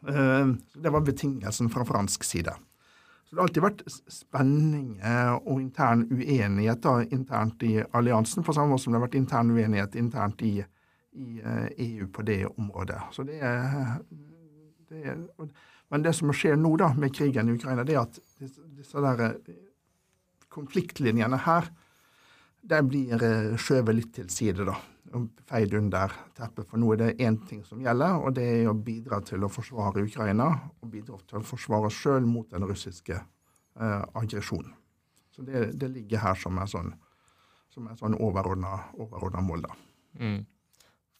Eh, 0.08 0.54
Det 0.80 0.94
var 0.96 1.04
betingelsen 1.04 1.70
fra 1.70 1.84
fransk 1.86 2.24
side. 2.24 2.56
Så 3.26 3.36
Det 3.36 3.42
har 3.42 3.50
alltid 3.50 3.68
vært 3.68 3.84
spenninger 4.08 5.36
og 5.44 5.60
intern 5.60 6.08
uenighet 6.08 6.88
da, 6.88 7.02
internt 7.04 7.68
i 7.68 7.82
alliansen, 7.92 8.48
på 8.48 8.56
samme 8.56 8.72
måte 8.72 8.86
som 8.86 8.94
det 8.96 9.02
har 9.02 9.08
vært 9.10 9.20
intern 9.20 9.52
uenighet 9.52 10.00
internt 10.00 10.42
i, 10.42 10.56
i 11.20 11.44
EU 11.90 12.08
på 12.08 12.24
det 12.24 12.46
området. 12.48 13.02
Så 13.12 13.28
det 13.28 13.42
er, 13.44 14.00
det 14.88 15.04
er, 15.04 15.24
men 15.94 16.02
det 16.02 16.16
som 16.18 16.32
skjer 16.34 16.56
nå 16.58 16.72
da 16.82 16.88
med 16.98 17.14
krigen 17.14 17.52
i 17.52 17.54
Ukraina, 17.54 17.84
det 17.86 17.94
er 17.94 18.00
at 18.02 18.16
disse, 18.42 18.98
der 18.98 19.20
eh, 19.28 19.58
konfliktlinjene 20.50 21.38
her, 21.46 21.68
de 22.66 22.80
blir 22.88 23.22
eh, 23.22 23.52
skjøvet 23.62 24.00
litt 24.00 24.10
til 24.16 24.32
side, 24.34 24.66
da. 24.66 24.74
Feid 25.46 25.76
under 25.78 26.16
teppet. 26.34 26.66
For 26.72 26.82
nå 26.82 26.96
er 26.96 27.02
det 27.04 27.10
én 27.22 27.38
ting 27.46 27.60
som 27.68 27.84
gjelder, 27.84 28.16
og 28.26 28.34
det 28.34 28.46
er 28.56 28.72
å 28.72 28.74
bidra 28.74 29.20
til 29.22 29.46
å 29.46 29.52
forsvare 29.54 30.02
Ukraina. 30.08 30.48
Og 30.82 30.90
bidra 30.96 31.20
til 31.30 31.44
å 31.44 31.46
forsvare 31.46 31.92
oss 31.92 32.00
sjøl 32.02 32.26
mot 32.26 32.50
den 32.50 32.66
russiske 32.66 33.20
eh, 33.20 34.02
aggresjonen. 34.18 34.74
Så 35.30 35.46
det, 35.46 35.76
det 35.78 35.92
ligger 35.94 36.26
her 36.26 36.42
som 36.42 36.58
et 36.58 36.74
sånn, 36.74 36.90
en 37.84 38.02
sånn 38.02 38.18
overordna 38.18 39.46
mål, 39.46 39.68
da. 39.70 39.78
Mm. 40.18 40.42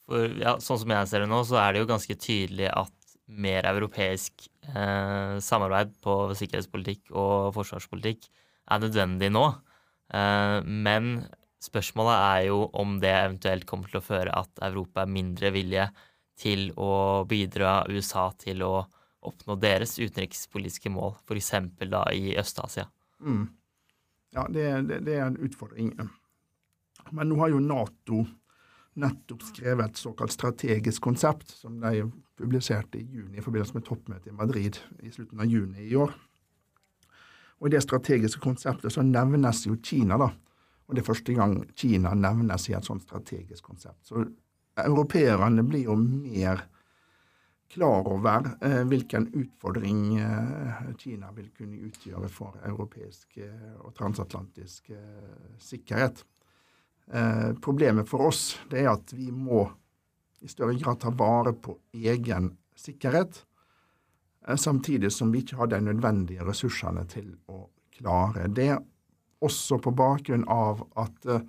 For 0.10 0.34
ja, 0.42 0.58
sånn 0.58 0.82
som 0.82 0.98
jeg 0.98 1.14
ser 1.14 1.28
det 1.28 1.30
nå, 1.30 1.46
så 1.46 1.62
er 1.62 1.74
det 1.74 1.86
jo 1.86 1.94
ganske 1.94 2.18
tydelig 2.18 2.74
at 2.74 2.98
mer 3.32 3.66
europeisk 3.70 4.48
eh, 4.68 5.38
samarbeid 5.40 5.94
på 6.04 6.16
sikkerhetspolitikk 6.38 7.14
og 7.16 7.54
forsvarspolitikk 7.56 8.28
er 8.72 8.84
nødvendig 8.84 9.30
nå. 9.32 9.46
Eh, 10.14 10.58
men 10.66 11.14
spørsmålet 11.64 12.18
er 12.18 12.42
jo 12.50 12.66
om 12.76 12.98
det 13.04 13.14
eventuelt 13.14 13.68
kommer 13.70 13.92
til 13.92 14.02
å 14.02 14.06
føre 14.06 14.36
at 14.36 14.64
Europa 14.68 15.04
er 15.04 15.16
mindre 15.16 15.54
vilje 15.56 15.88
til 16.40 16.72
å 16.82 17.24
bidra 17.30 17.84
USA 17.90 18.30
til 18.40 18.66
å 18.66 18.76
oppnå 19.24 19.56
deres 19.62 19.96
utenrikspolitiske 20.02 20.92
mål, 20.92 21.16
f.eks. 21.24 21.54
da 21.88 22.04
i 22.12 22.36
Øst-Asia. 22.40 22.90
Mm. 23.24 23.46
Ja, 24.34 24.48
det, 24.50 24.66
det, 24.90 25.00
det 25.08 25.16
er 25.16 25.28
en 25.30 25.40
utfordring. 25.46 25.94
Men 27.12 27.30
nå 27.30 27.38
har 27.40 27.54
jo 27.54 27.62
Nato 27.64 28.26
nettopp 28.99 29.43
skrevet 29.47 29.91
et 29.91 30.01
såkalt 30.01 30.34
strategisk 30.34 31.01
konsept, 31.01 31.49
som 31.62 31.79
de 31.82 32.06
publiserte 32.38 32.99
i 32.99 33.08
juni 33.08 33.39
i 33.39 33.43
forbindelse 33.45 33.77
med 33.77 33.86
toppmøtet 33.88 34.32
i 34.32 34.38
Madrid 34.38 34.77
i 35.03 35.12
slutten 35.13 35.41
av 35.41 35.49
juni 35.49 35.88
i 35.88 35.95
år. 35.97 36.13
Og 37.62 37.69
I 37.69 37.75
det 37.75 37.84
strategiske 37.86 38.41
konseptet 38.43 38.91
så 38.93 39.06
nevnes 39.06 39.63
jo 39.67 39.77
Kina, 39.84 40.17
da. 40.19 40.29
Og 40.88 40.95
det 40.95 41.03
er 41.03 41.08
første 41.08 41.36
gang 41.38 41.56
Kina 41.79 42.12
nevnes 42.17 42.67
i 42.69 42.75
et 42.75 42.86
sånt 42.86 43.06
strategisk 43.06 43.63
konsept. 43.63 44.01
Så 44.03 44.25
europeerne 44.84 45.63
blir 45.63 45.88
jo 45.88 45.95
mer 45.95 46.65
klar 47.73 48.08
over 48.12 48.51
eh, 48.62 48.84
hvilken 48.89 49.29
utfordring 49.34 50.17
eh, 50.19 50.84
Kina 50.99 51.32
vil 51.34 51.49
kunne 51.58 51.79
utgjøre 51.88 52.29
for 52.29 52.60
europeisk 52.67 53.39
eh, 53.41 53.71
og 53.79 53.95
transatlantisk 53.97 54.91
eh, 54.93 55.56
sikkerhet. 55.58 56.21
Eh, 57.12 57.54
problemet 57.62 58.10
for 58.10 58.30
oss 58.30 58.60
det 58.72 58.84
er 58.84 58.94
at 58.94 59.13
vi 59.13 59.32
må 59.32 59.66
i 60.44 60.52
større 60.52 60.76
grad 60.80 61.02
ta 61.02 61.12
vare 61.16 61.54
på 61.54 61.76
egen 61.94 62.54
sikkerhet, 62.76 63.44
eh, 64.48 64.56
samtidig 64.56 65.12
som 65.12 65.32
vi 65.32 65.44
ikke 65.44 65.60
har 65.60 65.72
de 65.72 65.82
nødvendige 65.82 66.46
ressursene 66.48 67.06
til 67.08 67.36
å 67.48 67.68
klare 67.98 68.48
det. 68.48 68.78
Også 69.44 69.80
på 69.84 69.92
bakgrunn 69.92 70.48
av 70.48 70.86
at 70.96 71.26
eh, 71.26 71.44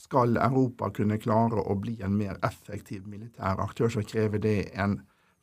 skal 0.00 0.36
Europa 0.40 0.90
kunne 0.96 1.20
klare 1.20 1.60
å 1.60 1.76
bli 1.76 1.98
en 2.04 2.16
mer 2.16 2.38
effektiv 2.46 3.06
militær 3.08 3.60
aktør, 3.60 3.88
så 3.92 4.04
krever 4.06 4.40
det 4.40 4.70
en 4.74 5.00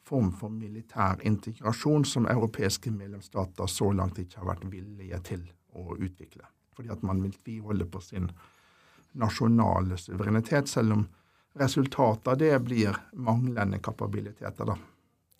form 0.07 0.31
for 0.31 0.49
militær 0.49 1.21
integrasjon 1.27 2.05
som 2.07 2.29
europeiske 2.31 2.91
medlemsstater 2.91 3.69
så 3.69 3.91
langt 3.91 4.19
ikke 4.21 4.41
har 4.41 4.53
vært 4.53 4.69
villige 4.71 5.19
til 5.27 5.43
å 5.75 5.97
utvikle. 5.97 6.47
Fordi 6.73 6.93
at 6.93 7.03
man 7.05 7.21
vil 7.21 7.35
tviholde 7.35 7.85
på 7.91 8.01
sin 8.01 8.31
nasjonale 9.17 9.97
suverenitet, 10.01 10.69
selv 10.71 10.93
om 10.97 11.07
resultatet 11.57 12.27
av 12.33 12.37
det 12.37 12.53
blir 12.65 12.95
manglende 13.17 13.79
kapabiliteter. 13.83 14.65
Da. 14.69 14.77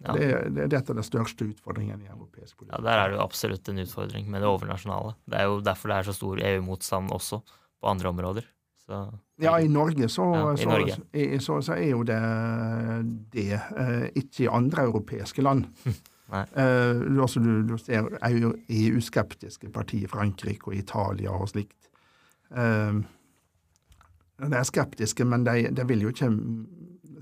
Ja. 0.03 0.13
Det, 0.13 0.25
er- 0.31 0.49
det 0.53 0.65
er 0.67 0.75
et 0.79 0.89
av 0.93 1.01
største 1.05 1.45
utfordringen 1.51 2.01
i 2.01 2.09
europeisk 2.09 2.57
politikk. 2.59 2.75
Ja. 2.77 2.83
Der 2.85 2.99
er 3.03 3.09
det 3.13 3.17
jo 3.17 3.23
absolutt 3.23 3.69
en 3.69 3.81
utfordring 3.85 4.27
med 4.29 4.41
det 4.43 4.49
overnasjonale. 4.49 5.15
Det 5.25 5.39
er 5.39 5.47
jo 5.49 5.61
derfor 5.65 5.89
det 5.93 5.97
er 6.01 6.09
så 6.09 6.17
stor 6.17 6.41
EU-motstand 6.51 7.13
også 7.13 7.41
på 7.45 7.89
andre 7.91 8.09
områder. 8.13 8.45
Så, 8.87 8.99
Ja, 9.37 9.59
i 9.59 9.67
Norge 9.67 10.07
så, 10.09 10.23
Ja, 10.33 10.53
i 10.53 10.57
så, 10.63 10.69
Norge. 10.69 10.95
så, 11.43 11.73
er 11.75 11.89
jo 11.91 12.03
det 12.07 12.19
det, 13.33 13.51
eh, 13.53 14.07
ikke 14.15 14.45
i 14.45 14.47
andre 14.47 14.85
europeiske 14.87 15.41
land. 15.43 15.65
Nei. 16.31 16.43
Eh, 16.55 17.01
du, 17.07 17.49
du, 17.67 17.77
ser 17.77 18.07
EU 18.29 18.53
EU-skeptiske 18.67 19.69
partier 19.71 20.03
i 20.07 20.11
Frankrike 20.11 20.67
og 20.71 20.75
Italia 20.75 21.31
og 21.31 21.49
slikt. 21.51 21.89
Eh, 22.55 23.01
de 24.37 24.53
er 24.53 24.67
skeptiske, 24.69 25.25
men 25.25 25.45
de, 25.47 25.69
de 25.73 25.87
vil 25.89 26.05
jo 26.05 26.13
ikke 26.13 26.31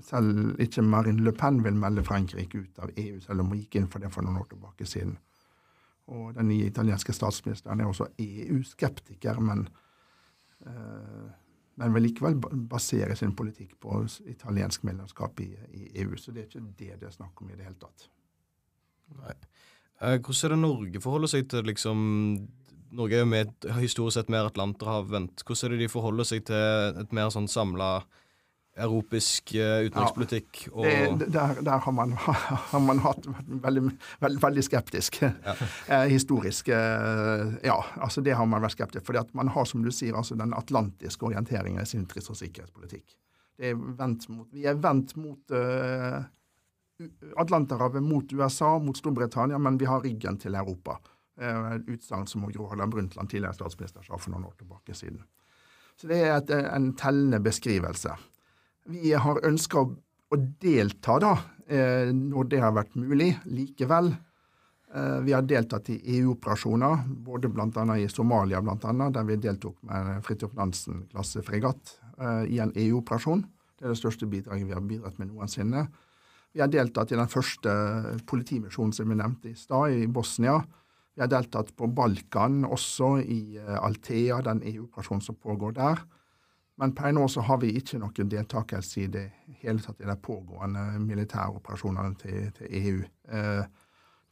Selv 0.06 0.60
ikke 0.62 0.82
Marine 0.86 1.24
Le 1.24 1.32
Pen 1.34 1.56
vil 1.64 1.74
melde 1.74 2.04
Frankrike 2.04 2.60
ut 2.60 2.78
av 2.84 2.90
EU, 2.94 3.16
selv 3.24 3.42
om 3.42 3.48
hun 3.50 3.58
gikk 3.58 3.78
inn 3.80 3.88
for 3.90 3.98
det 3.98 4.10
for 4.14 4.22
noen 4.22 4.36
år 4.38 4.44
tilbake 4.52 4.86
siden. 4.86 5.16
Og 6.14 6.36
den 6.36 6.46
nye 6.46 6.68
italienske 6.68 7.14
statsministeren 7.16 7.80
er 7.80 7.88
også 7.90 8.06
EU-skeptiker, 8.22 9.40
men 9.42 9.64
øh, 10.62 11.32
men 11.76 11.92
vil 11.92 12.06
likevel 12.08 12.38
basere 12.70 13.16
sin 13.16 13.34
politikk 13.36 13.74
på 13.80 13.98
italiensk 14.32 14.84
medlemskap 14.88 15.40
i, 15.44 15.50
i 15.76 15.88
EU. 16.02 16.16
Så 16.16 16.32
det 16.32 16.42
er 16.42 16.48
ikke 16.48 16.68
det 16.78 17.00
det 17.02 17.08
er 17.10 17.16
snakk 17.16 17.42
om 17.42 17.50
i 17.50 17.56
det 17.56 17.66
hele 17.66 17.80
tatt. 17.80 18.06
Nei. 19.16 19.34
hvordan 20.00 20.44
er 20.44 20.54
det 20.54 20.58
Norge 20.58 21.00
forholder 21.00 21.30
seg 21.30 21.50
til 21.52 21.68
liksom 21.68 21.98
Norge 22.94 23.20
er 23.20 23.26
med 23.28 23.66
historisk 23.80 24.18
sett 24.18 24.30
mer 24.32 24.50
Atlanterhavvendt. 24.50 25.42
Hvordan 25.46 25.72
er 25.72 25.74
det 25.74 25.86
de 25.86 25.92
forholder 25.92 26.28
seg 26.28 26.46
til 26.48 27.02
et 27.02 27.16
mer 27.16 27.32
sånn 27.34 27.48
samla 27.50 27.90
europeisk 28.76 29.54
eh, 29.56 29.86
utenrikspolitikk? 29.88 30.66
Og, 30.72 30.84
Det, 30.84 31.30
der 31.32 31.60
der 31.64 31.78
har, 31.78 31.92
man, 31.92 32.12
har 32.72 32.80
man 32.84 33.00
hatt 33.04 33.26
veldig, 33.46 33.82
veldig, 34.20 34.42
veldig 34.42 34.64
skeptisk. 34.64 35.22
Eh, 35.86 36.08
historisk. 36.10 36.68
Eh, 36.68 37.56
ja, 37.64 37.76
altså 38.02 38.20
det 38.20 38.34
har 38.34 38.46
man 38.46 38.62
vært 38.62 38.76
skeptisk. 38.76 39.06
fordi 39.06 39.18
at 39.22 39.34
man 39.34 39.48
har, 39.48 39.64
som 39.64 39.84
du 39.84 39.90
sier, 39.90 40.16
altså 40.16 40.34
den 40.34 40.54
atlantiske 40.54 41.26
orienteringen 41.26 41.82
i 41.82 41.86
sin 41.86 42.06
utenriks- 42.06 42.30
og 42.30 42.36
sikkerhetspolitikk. 42.36 43.16
Det 43.56 43.70
er 43.70 43.76
mot, 43.76 44.48
vi 44.52 44.66
er 44.68 44.74
vendt 44.74 45.14
mot 45.16 45.54
uh, 45.54 46.24
Atlanterhavet, 47.40 48.02
mot 48.02 48.32
USA, 48.32 48.78
mot 48.78 48.96
Storbritannia, 48.96 49.58
men 49.58 49.78
vi 49.78 49.88
har 49.88 50.02
ryggen 50.04 50.36
til 50.38 50.54
Europa. 50.54 50.98
Eh, 51.40 51.72
Et 51.76 51.88
utsagn 51.96 52.26
som 52.26 52.46
Gro 52.52 52.68
Harlem 52.70 52.90
Brundtland, 52.90 53.30
tidligere 53.30 53.54
statsminister, 53.54 54.02
sa 54.02 54.16
for 54.16 54.32
noen 54.32 54.46
år 54.48 54.56
tilbake 54.58 54.94
siden. 54.94 55.24
Så 55.96 56.08
det 56.08 56.20
er 56.22 56.36
et, 56.36 56.50
en 56.50 56.92
tellende 56.96 57.40
beskrivelse. 57.44 58.14
Vi 58.92 59.12
har 59.12 59.42
ønska 59.44 59.82
å, 59.82 59.90
å 60.32 60.38
delta 60.60 61.18
da, 61.20 61.34
eh, 61.68 62.12
når 62.12 62.48
det 62.52 62.62
har 62.62 62.76
vært 62.76 62.96
mulig, 62.96 63.34
likevel. 63.48 64.12
Eh, 64.94 65.18
vi 65.26 65.34
har 65.34 65.42
deltatt 65.42 65.90
i 65.90 65.98
EU-operasjoner, 66.16 67.04
både 67.26 67.50
annet 67.50 68.04
i 68.04 68.08
Somalia, 68.08 68.62
blant 68.62 68.84
annet, 68.84 69.12
der 69.12 69.28
vi 69.28 69.36
deltok 69.36 69.76
med 69.88 70.22
Fridtjof 70.24 70.54
Nansen-klasse 70.56 71.42
fregatt 71.44 71.98
eh, 72.20 72.44
i 72.54 72.60
en 72.62 72.72
EU-operasjon. 72.72 73.44
Det 73.76 73.84
er 73.84 73.92
det 73.92 74.00
største 74.00 74.28
bidraget 74.30 74.68
vi 74.68 74.76
har 74.76 74.84
bidratt 74.84 75.18
med 75.20 75.34
noensinne. 75.34 75.86
Vi 76.56 76.62
har 76.62 76.70
deltatt 76.72 77.12
i 77.12 77.18
den 77.18 77.28
første 77.28 77.72
politimisjonen 78.24 78.94
som 78.96 79.10
vi 79.10 79.18
nevnte 79.18 79.50
i 79.50 79.58
stad, 79.58 79.92
i 79.92 80.06
Bosnia. 80.08 80.62
Vi 81.16 81.24
har 81.24 81.30
deltatt 81.32 81.72
på 81.76 81.88
Balkan, 81.96 82.60
også 82.68 83.16
i 83.24 83.56
Altea, 83.56 84.42
den 84.44 84.60
EU-operasjonen 84.68 85.24
som 85.24 85.38
pågår 85.40 85.72
der. 85.78 86.02
Men 86.76 86.92
per 86.92 87.14
nå 87.16 87.24
så 87.32 87.40
har 87.48 87.62
vi 87.62 87.72
ikke 87.78 87.98
noen 88.02 88.28
deltakelse 88.28 89.00
i 89.00 89.08
det 89.08 89.24
hele 89.62 89.80
tatt 89.80 90.02
i 90.04 90.08
de 90.08 90.16
pågående 90.20 90.98
militæroperasjonene 91.00 92.18
til, 92.20 92.50
til 92.58 92.76
EU. 92.82 92.98
Eh, 93.32 93.64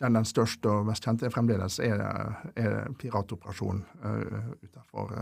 den, 0.03 0.19
den 0.19 0.29
største 0.29 0.69
og 0.69 0.89
mest 0.91 1.07
kjente 1.07 1.31
fremdeles 1.33 1.79
er, 1.81 2.03
er 2.59 2.91
piratoperasjonen 2.99 3.85
uh, 4.03 4.49
utenfor 4.59 5.13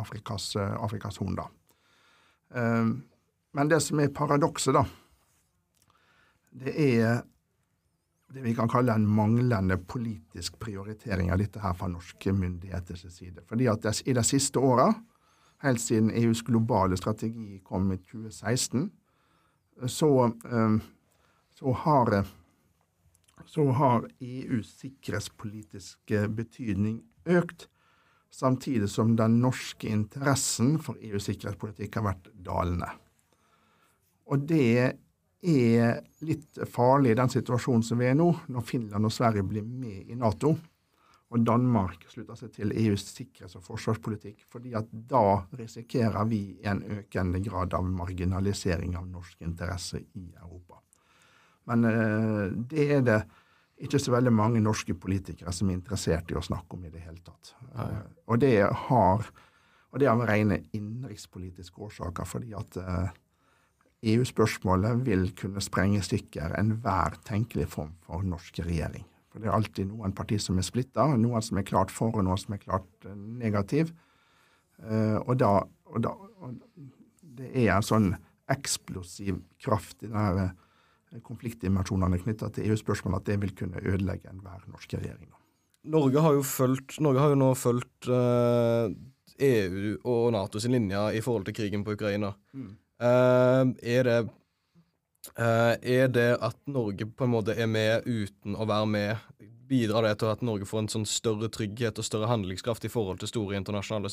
Afrikas, 0.00 0.48
uh, 0.56 0.78
Afrikas 0.82 1.20
Horn. 1.20 1.36
Uh, 2.56 2.96
men 3.54 3.70
det 3.70 3.82
som 3.84 4.00
er 4.00 4.14
paradokset, 4.16 4.74
da, 4.74 4.86
det 6.64 6.74
er 6.74 7.20
det 8.34 8.42
vi 8.44 8.54
kan 8.54 8.68
kalle 8.68 8.92
en 8.92 9.06
manglende 9.08 9.78
politisk 9.88 10.58
prioritering 10.60 11.32
av 11.32 11.40
dette 11.40 11.62
her 11.62 11.76
fra 11.76 11.88
norske 11.88 12.32
myndigheters 12.32 13.06
side. 13.14 13.44
Fordi 13.48 13.68
at 13.72 13.86
i 14.04 14.14
de 14.16 14.24
siste 14.26 14.60
åra, 14.60 14.90
helt 15.64 15.80
siden 15.80 16.10
EUs 16.12 16.42
globale 16.46 16.96
strategi 17.00 17.62
kom 17.64 17.88
i 17.92 17.96
2016, 17.98 18.90
så, 19.86 20.10
så 21.56 21.72
har 21.84 22.20
så 23.48 23.70
har 23.72 24.06
EUs 24.20 24.70
sikkerhetspolitiske 24.82 26.26
betydning 26.36 27.00
økt, 27.28 27.68
samtidig 28.30 28.90
som 28.92 29.14
den 29.16 29.38
norske 29.40 29.88
interessen 29.88 30.76
for 30.82 30.98
EUs 31.00 31.28
sikkerhetspolitikk 31.30 31.96
har 31.96 32.10
vært 32.10 32.28
dalende. 32.44 32.90
Og 34.28 34.44
det 34.50 34.98
er 35.42 36.00
litt 36.26 36.58
farlig 36.66 37.14
den 37.18 37.30
situasjonen 37.30 37.84
som 37.86 38.00
vi 38.00 38.08
er 38.10 38.16
nå, 38.18 38.26
når 38.50 38.66
Finland 38.66 39.06
og 39.06 39.14
Sverige 39.14 39.46
blir 39.46 39.66
med 39.66 40.10
i 40.10 40.18
Nato, 40.18 40.56
og 41.28 41.44
Danmark 41.44 42.06
slutter 42.08 42.38
seg 42.40 42.54
til 42.56 42.72
EUs 42.72 43.04
sikkerhets- 43.12 43.58
og 43.58 43.64
forsvarspolitikk, 43.66 44.46
fordi 44.48 44.72
at 44.78 44.88
da 44.90 45.42
risikerer 45.58 46.24
vi 46.30 46.58
en 46.64 46.80
økende 46.98 47.42
grad 47.44 47.76
av 47.76 47.84
marginalisering 47.84 48.96
av 48.96 49.10
norske 49.10 49.44
interesser 49.44 50.06
i 50.16 50.30
Europa. 50.40 50.80
Men 51.68 51.84
eh, 51.84 52.46
det 52.70 52.88
er 52.96 53.04
det 53.04 53.18
ikke 53.84 54.00
så 54.00 54.14
veldig 54.16 54.32
mange 54.34 54.62
norske 54.64 54.96
politikere 54.98 55.52
som 55.54 55.68
er 55.68 55.76
interessert 55.76 56.32
i 56.32 56.38
å 56.38 56.42
snakke 56.42 56.78
om 56.78 56.88
i 56.88 56.90
det 56.90 57.04
hele 57.04 57.20
tatt. 57.22 57.52
Eh, 57.76 58.00
og 58.26 58.40
det 58.42 58.56
har 58.88 59.28
og 59.88 60.02
det 60.02 60.08
av 60.10 60.20
rene 60.28 60.58
innenrikspolitiske 60.76 61.80
årsaker, 61.80 62.26
fordi 62.28 62.52
at 62.56 62.76
eh, 62.80 63.12
EU-spørsmålet 64.06 65.00
vil 65.06 65.30
kunne 65.38 65.62
sprenge 65.64 65.98
i 65.98 66.04
stykker 66.06 66.54
enhver 66.58 67.16
tenkelig 67.26 67.66
form 67.72 67.94
for 68.06 68.22
norsk 68.22 68.60
regjering. 68.62 69.06
For 69.28 69.42
det 69.42 69.50
er 69.50 69.56
alltid 69.56 69.90
noen 69.90 70.14
partier 70.16 70.42
som 70.42 70.58
er 70.60 70.66
splitta, 70.66 71.08
noen 71.18 71.44
som 71.44 71.58
er 71.58 71.66
klart 71.66 71.90
for, 71.94 72.14
og 72.14 72.24
noen 72.26 72.38
som 72.40 72.54
er 72.54 72.62
klart 72.62 73.08
eh, 73.08 73.16
negativ. 73.16 73.90
Eh, 74.78 75.18
og, 75.18 75.34
da, 75.42 75.52
og, 75.90 75.98
da, 76.06 76.14
og 76.14 76.54
det 77.38 77.50
er 77.50 77.74
en 77.74 77.86
sånn 77.86 78.08
eksplosiv 78.48 79.42
kraft 79.60 80.06
i 80.06 80.12
denne 80.12 80.46
eh, 80.46 81.20
konfliktdimensjonene 81.26 82.22
knytta 82.22 82.52
til 82.54 82.70
EU-spørsmålet 82.70 83.20
at 83.20 83.32
det 83.32 83.42
vil 83.44 83.54
kunne 83.58 83.82
ødelegge 83.82 84.30
enhver 84.30 84.62
norsk 84.70 84.96
regjering. 84.96 85.28
Norge 85.88 86.22
har 86.22 86.34
jo, 86.38 86.42
følt, 86.46 86.98
Norge 87.02 87.22
har 87.22 87.32
jo 87.32 87.38
nå 87.38 87.52
fulgt 87.56 88.08
EU 89.38 89.94
og 90.04 90.32
NATO 90.34 90.60
sin 90.60 90.74
linje 90.74 90.98
i 91.14 91.22
forhold 91.22 91.46
til 91.46 91.56
krigen 91.56 91.84
på 91.86 91.94
Ukraina. 91.96 92.32
Eh, 92.54 92.70
er 93.00 94.02
det 94.08 94.18
eh, 95.36 95.74
Er 95.82 96.08
det 96.08 96.38
at 96.42 96.56
Norge 96.66 97.06
på 97.06 97.24
en 97.24 97.30
måte 97.30 97.54
er 97.54 97.66
med 97.70 98.06
uten 98.06 98.56
å 98.56 98.66
være 98.66 98.86
med, 98.86 99.16
bidrar 99.68 100.02
det 100.02 100.18
til 100.18 100.32
at 100.32 100.42
Norge 100.42 100.66
får 100.66 100.84
en 100.84 100.92
sånn 100.96 101.06
større 101.06 101.50
trygghet 101.52 101.98
og 101.98 102.04
større 102.04 102.30
handlingskraft 102.30 102.84
i 102.84 102.92
forhold 102.92 103.20
til 103.20 103.28
store 103.28 103.56
internasjonale 103.60 104.10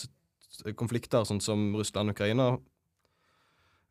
konflikter, 0.76 1.26
sånn 1.28 1.42
som 1.42 1.74
Russland 1.76 2.12
og 2.12 2.18
Ukraina? 2.18 2.50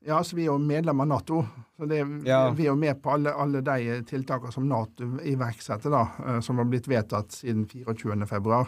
Ja, 0.04 0.18
altså 0.18 0.36
Vi 0.36 0.44
er 0.44 0.52
jo 0.52 0.58
medlem 0.60 1.00
av 1.00 1.06
Nato. 1.08 1.46
så 1.76 1.86
det, 1.88 1.98
Ja. 2.26 2.50
Vi 2.50 2.64
er 2.64 2.66
jo 2.66 2.76
med 2.76 3.02
på 3.02 3.10
alle, 3.10 3.32
alle 3.32 3.60
de 3.60 4.02
tiltakene 4.04 4.52
som 4.52 4.68
Nato 4.68 5.04
iverksetter, 5.24 5.90
da, 5.90 6.08
eh, 6.26 6.40
som 6.40 6.58
har 6.58 6.64
blitt 6.64 6.86
vedtatt 6.86 7.32
siden 7.32 7.66
24.2. 7.66 8.66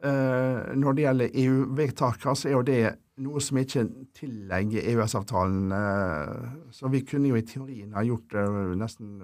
Uh, 0.00 0.70
når 0.80 0.96
det 0.96 1.02
gjelder 1.04 1.34
EU-vedtakene, 1.42 2.36
så 2.36 2.48
er 2.48 2.54
jo 2.54 2.62
det 2.64 2.82
noe 3.20 3.40
som 3.44 3.58
ikke 3.60 3.84
tillegger 4.16 4.86
EØS-avtalen. 4.92 5.72
eh, 5.76 6.52
så 6.72 6.88
vi 6.88 7.02
kunne 7.04 7.28
jo 7.28 7.36
i 7.36 7.44
teorien 7.46 7.92
ha 7.92 8.04
gjort 8.06 8.34
eh, 8.34 8.76
nesten 8.80 9.18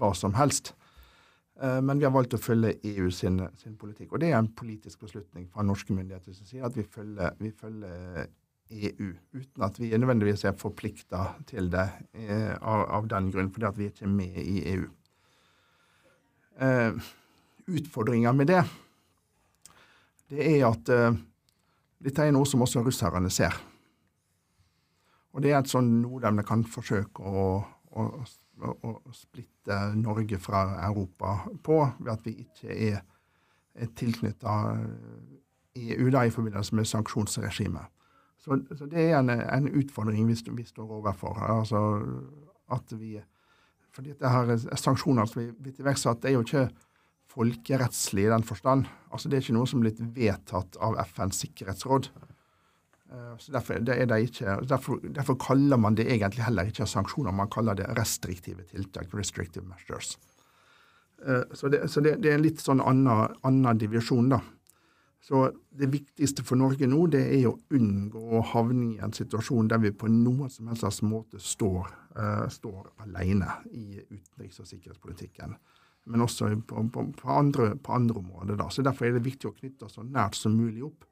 hva 0.00 0.14
som 0.16 0.34
helst. 0.38 0.72
Eh, 1.60 1.80
men 1.84 1.98
vi 2.00 2.06
har 2.08 2.14
valgt 2.14 2.34
å 2.34 2.40
følge 2.40 2.78
EU 2.94 3.10
sin, 3.10 3.42
sin 3.60 3.76
politikk. 3.76 4.12
Og 4.12 4.22
det 4.22 4.32
er 4.32 4.38
en 4.38 4.52
politisk 4.56 5.04
beslutning 5.04 5.48
fra 5.52 5.62
norske 5.66 5.94
myndigheter 5.94 6.32
som 6.32 6.48
sier 6.48 6.64
at 6.66 6.76
vi 6.78 6.86
følger, 6.88 7.36
vi 7.38 7.52
følger 7.52 8.30
EU, 8.72 9.10
uten 9.36 9.66
at 9.66 9.80
vi 9.80 9.90
nødvendigvis 9.92 10.46
er 10.48 10.56
forplikta 10.56 11.26
til 11.46 11.68
det 11.72 11.88
eh, 12.16 12.54
av, 12.56 12.86
av 12.88 13.08
den 13.10 13.30
grunn, 13.34 13.52
fordi 13.52 13.68
at 13.68 13.78
vi 13.78 13.90
ikke 13.90 14.06
er 14.08 14.14
med 14.16 14.38
i 14.42 14.62
EU. 14.76 14.86
Eh, 16.62 17.10
Utfordringa 17.72 18.32
med 18.34 18.48
det, 18.50 18.64
det 20.32 20.48
er 20.48 20.66
at 20.70 20.88
eh, 20.92 21.20
dette 22.02 22.24
er 22.24 22.34
noe 22.34 22.48
som 22.48 22.64
også 22.64 22.82
russerne 22.86 23.30
ser. 23.30 23.54
Og 25.32 25.44
det 25.44 25.52
er 25.52 25.60
et 25.60 25.70
sånn 25.70 26.02
de 26.02 26.44
kan 26.44 26.64
forsøke 26.68 27.24
å, 27.24 27.44
å, 27.96 28.04
å, 28.72 28.92
splitte 29.16 29.78
Norge 29.96 30.38
fra 30.42 30.64
Europa 30.88 31.38
på, 31.64 31.78
ved 32.00 32.12
at 32.12 32.26
vi 32.26 32.34
ikke 32.44 32.74
er, 32.74 33.00
er 33.72 33.92
tilknytta 33.96 34.56
EU 35.80 36.10
da, 36.12 36.26
i 36.26 36.34
forbindelse 36.34 36.76
med 36.76 36.88
sanksjonsregimet. 36.88 37.88
Så, 38.42 38.58
så 38.76 38.88
det 38.90 39.06
er 39.06 39.20
en, 39.20 39.30
en 39.30 39.68
utfordring 39.70 40.26
vi, 40.28 40.36
vi 40.58 40.64
står 40.66 40.98
overfor. 40.98 41.38
Altså 41.46 41.80
at 42.72 42.92
vi 42.98 43.16
fordi 43.92 44.14
dette 44.14 44.28
her 44.28 44.76
sanksjoner 44.80 45.28
som 45.28 45.42
vi 45.42 45.50
blitt 45.52 45.80
iverksatt, 45.80 46.24
er 46.24 46.36
jo 46.36 46.44
ikke 46.46 46.68
folkerettslig 47.32 48.26
i 48.26 48.32
den 48.32 48.44
forstand. 48.44 48.86
Altså 49.12 49.28
Det 49.28 49.38
er 49.38 49.44
ikke 49.46 49.56
noe 49.56 49.68
som 49.70 49.80
er 49.80 49.88
blitt 49.88 50.04
vedtatt 50.16 50.76
av 50.80 50.98
FNs 51.06 51.42
sikkerhetsråd. 51.44 52.10
Eh, 53.12 53.36
Så 53.38 53.52
derfor, 53.52 53.74
er 53.74 54.16
ikke, 54.16 54.58
derfor, 54.68 55.00
derfor 55.02 55.34
kaller 55.34 55.76
man 55.76 55.94
det 55.94 56.06
egentlig 56.06 56.44
heller 56.44 56.64
ikke 56.64 56.86
sanksjoner, 56.86 57.32
man 57.32 57.50
kaller 57.50 57.74
det 57.74 57.86
restriktive 57.98 58.64
tiltak. 58.70 59.14
restrictive 59.14 59.64
measures. 59.64 60.18
Eh, 61.26 61.44
Så 61.54 61.68
det, 61.68 61.90
så 61.90 62.00
det, 62.00 62.22
det 62.22 62.30
er 62.30 62.34
en 62.34 62.42
litt 62.42 62.60
sånn 62.60 62.80
annen, 62.80 63.36
annen 63.44 63.78
divisjon, 63.78 64.28
da. 64.28 64.40
Så 65.22 65.52
det 65.70 65.92
viktigste 65.92 66.42
for 66.42 66.58
Norge 66.58 66.86
nå, 66.86 67.06
det 67.06 67.22
er 67.30 67.44
å 67.46 67.58
unngå 67.70 68.22
å 68.38 68.40
havne 68.42 68.88
i 68.96 68.98
en 68.98 69.12
situasjon 69.12 69.68
der 69.70 69.78
vi 69.78 69.92
på 69.94 70.08
noen 70.10 70.50
som 70.50 70.66
helst 70.66 71.02
måte 71.06 71.38
står, 71.38 71.92
uh, 72.18 72.48
står 72.50 72.88
alene 73.04 73.46
i 73.70 74.00
utenriks- 74.00 74.58
og 74.58 74.66
sikkerhetspolitikken. 74.66 75.54
Men 76.10 76.24
også 76.24 76.50
på, 76.66 76.82
på, 76.92 77.06
på, 77.14 77.30
andre, 77.30 77.72
på 77.78 77.94
andre 77.94 78.18
områder. 78.18 78.56
da. 78.58 78.68
Så 78.70 78.82
Derfor 78.82 79.06
er 79.06 79.16
det 79.16 79.26
viktig 79.26 79.50
å 79.50 79.54
knytte 79.54 79.86
oss 79.86 79.98
så 79.98 80.04
nært 80.06 80.34
som 80.38 80.56
mulig 80.58 80.82
opp 80.88 81.06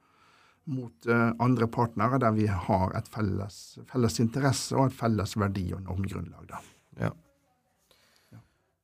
mot 0.70 1.06
uh, 1.08 1.30
andre 1.42 1.66
partnere 1.72 2.18
der 2.20 2.34
vi 2.36 2.46
har 2.50 2.92
et 2.98 3.08
felles, 3.10 3.56
felles 3.90 4.20
interesse 4.22 4.76
og 4.76 4.90
et 4.90 4.96
felles 4.98 5.34
verdi- 5.38 5.72
og 5.76 5.84
normgrunnlag. 5.86 6.46
da. 6.50 6.60
Ja. 7.00 7.12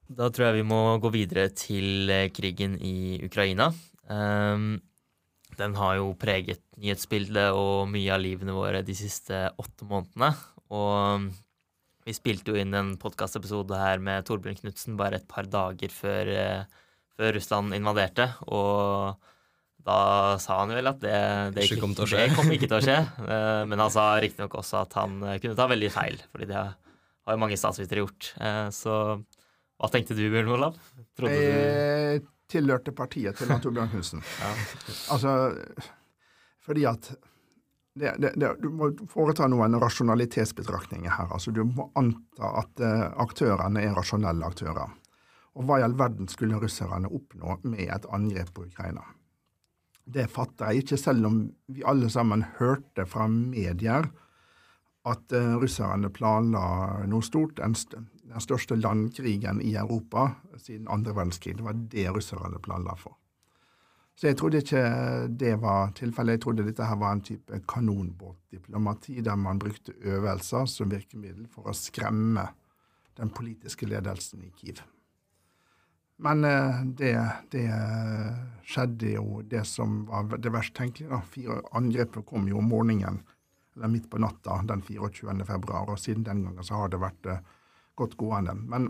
Da 0.06 0.28
tror 0.30 0.48
jeg 0.48 0.60
vi 0.60 0.68
må 0.70 0.80
gå 1.02 1.10
videre 1.10 1.48
til 1.50 2.10
eh, 2.14 2.28
krigen 2.30 2.76
i 2.78 3.18
Ukraina. 3.26 3.72
Um, 4.06 4.76
den 5.58 5.74
har 5.74 5.96
jo 5.98 6.12
preget 6.18 6.62
nyhetsbildet 6.78 7.56
og 7.56 7.88
mye 7.90 8.12
av 8.14 8.22
livene 8.22 8.54
våre 8.54 8.84
de 8.86 8.94
siste 8.94 9.48
åtte 9.58 9.88
månedene. 9.88 10.30
Og 10.70 11.26
vi 12.06 12.14
spilte 12.14 12.52
jo 12.54 12.58
inn 12.60 12.74
en 12.78 12.92
podkastepisode 13.02 13.76
her 13.80 13.98
med 14.02 14.26
Torbjørn 14.28 14.60
Knutsen 14.60 14.94
bare 14.98 15.18
et 15.18 15.26
par 15.30 15.48
dager 15.50 15.90
før, 15.90 16.28
eh, 16.30 16.84
før 17.18 17.34
Russland 17.34 17.74
invaderte. 17.74 18.28
Og 18.46 19.16
da 19.86 19.98
sa 20.42 20.60
han 20.60 20.70
vel 20.74 20.86
at 20.90 21.00
det, 21.02 21.16
det, 21.56 21.64
Ikke 21.66 21.80
kom 21.82 21.94
til 21.98 22.10
det 22.14 22.28
kom 22.34 22.50
ikke 22.54 22.68
til 22.70 22.78
å 22.78 22.84
skje. 22.84 22.98
Eh, 23.36 23.62
Men 23.66 23.82
han 23.82 23.90
sa 23.90 24.06
riktignok 24.22 24.54
også 24.62 24.84
at 24.84 24.94
han 25.00 25.18
eh, 25.24 25.40
kunne 25.42 25.58
ta 25.58 25.66
veldig 25.70 25.90
feil, 25.94 26.22
fordi 26.30 26.48
det 26.52 26.62
har 26.62 27.34
jo 27.34 27.42
mange 27.42 27.58
statsvitere 27.58 28.04
gjort. 28.06 28.30
Eh, 28.38 28.66
Så 28.70 28.94
hva 29.76 29.90
tenkte 29.92 30.14
du, 30.16 30.22
Bjørn 30.30 30.54
Olav? 30.54 30.78
Trodde 31.18 31.34
du 31.34 31.42
Jeg 31.42 32.22
tilhørte 32.48 32.94
partiet 32.94 33.34
til 33.36 33.50
Torbjørn 33.50 33.90
Knutsen. 33.90 34.22
Altså, 35.10 35.32
fordi 36.62 36.86
at 36.86 37.10
det, 37.96 38.14
det, 38.18 38.32
det, 38.36 38.52
Du 38.60 38.68
må 38.70 38.90
foreta 39.08 39.46
noen 39.48 39.78
rasjonalitetsbetraktninger 39.80 41.10
her. 41.10 41.32
altså 41.32 41.50
Du 41.50 41.62
må 41.64 41.88
anta 41.96 42.52
at 42.60 42.82
uh, 42.84 43.06
aktørene 43.24 43.82
er 43.82 43.96
rasjonelle 43.96 44.44
aktører. 44.44 44.92
Og 45.56 45.64
hva 45.64 45.80
i 45.80 45.86
all 45.86 45.96
verden 45.96 46.28
skulle 46.28 46.60
russerne 46.60 47.08
oppnå 47.08 47.56
med 47.64 47.88
et 47.88 48.08
angrep 48.12 48.52
på 48.52 48.66
Ukraina? 48.68 49.06
Det 50.04 50.28
fatter 50.30 50.70
jeg 50.70 50.84
ikke, 50.84 51.00
selv 51.00 51.26
om 51.26 51.40
vi 51.72 51.82
alle 51.88 52.10
sammen 52.12 52.44
hørte 52.60 53.08
fra 53.08 53.26
medier 53.32 54.10
at 55.06 55.32
uh, 55.32 55.56
russerne 55.62 56.12
planla 56.12 57.06
noe 57.08 57.24
stort. 57.24 57.56
Den, 57.62 57.74
st 57.78 57.96
den 58.26 58.42
største 58.42 58.76
landkrigen 58.76 59.62
i 59.62 59.72
Europa 59.78 60.34
siden 60.58 60.88
andre 60.92 61.14
verdenskrig. 61.16 61.56
Det 61.56 61.64
var 61.64 61.78
det 61.96 62.10
russerne 62.12 62.60
planla 62.60 62.98
for. 63.00 63.16
Så 64.16 64.30
jeg 64.30 64.38
trodde 64.40 64.62
ikke 64.62 64.82
det 65.28 65.58
var 65.60 65.90
tilfellet. 65.96 66.38
Jeg 66.38 66.44
trodde 66.46 66.64
dette 66.64 66.84
her 66.88 66.96
var 66.96 67.12
en 67.12 67.24
type 67.24 67.58
kanonbåtdiplomati, 67.68 69.20
der 69.20 69.36
man 69.36 69.60
brukte 69.60 69.92
øvelser 70.00 70.64
som 70.72 70.90
virkemiddel 70.90 71.44
for 71.52 71.68
å 71.68 71.76
skremme 71.76 72.46
den 73.16 73.32
politiske 73.32 73.88
ledelsen 73.88 74.44
i 74.44 74.52
Kiev. 74.56 74.80
Men 76.16 76.44
eh, 76.48 76.80
det, 76.96 77.12
det 77.52 77.66
skjedde 78.64 79.12
jo 79.18 79.42
det 79.44 79.66
som 79.68 80.04
var 80.08 80.38
det 80.40 80.52
verst 80.52 80.72
tenkelige. 80.76 81.12
da. 81.12 81.20
Fire 81.20 81.60
Angrepet 81.76 82.24
kom 82.26 82.48
jo 82.48 82.62
om 82.62 82.72
morgenen, 82.72 83.20
eller 83.76 83.92
midt 83.92 84.08
på 84.08 84.20
natta 84.22 84.62
den 84.64 84.80
24. 84.80 85.44
februar, 85.44 85.92
og 85.92 86.00
siden 86.00 86.24
den 86.24 86.44
gangen 86.46 86.64
så 86.64 86.80
har 86.80 86.92
det 86.92 87.02
vært 87.04 87.28
eh, 87.28 87.44
godt 88.00 88.16
gående. 88.16 88.56
Men 88.56 88.88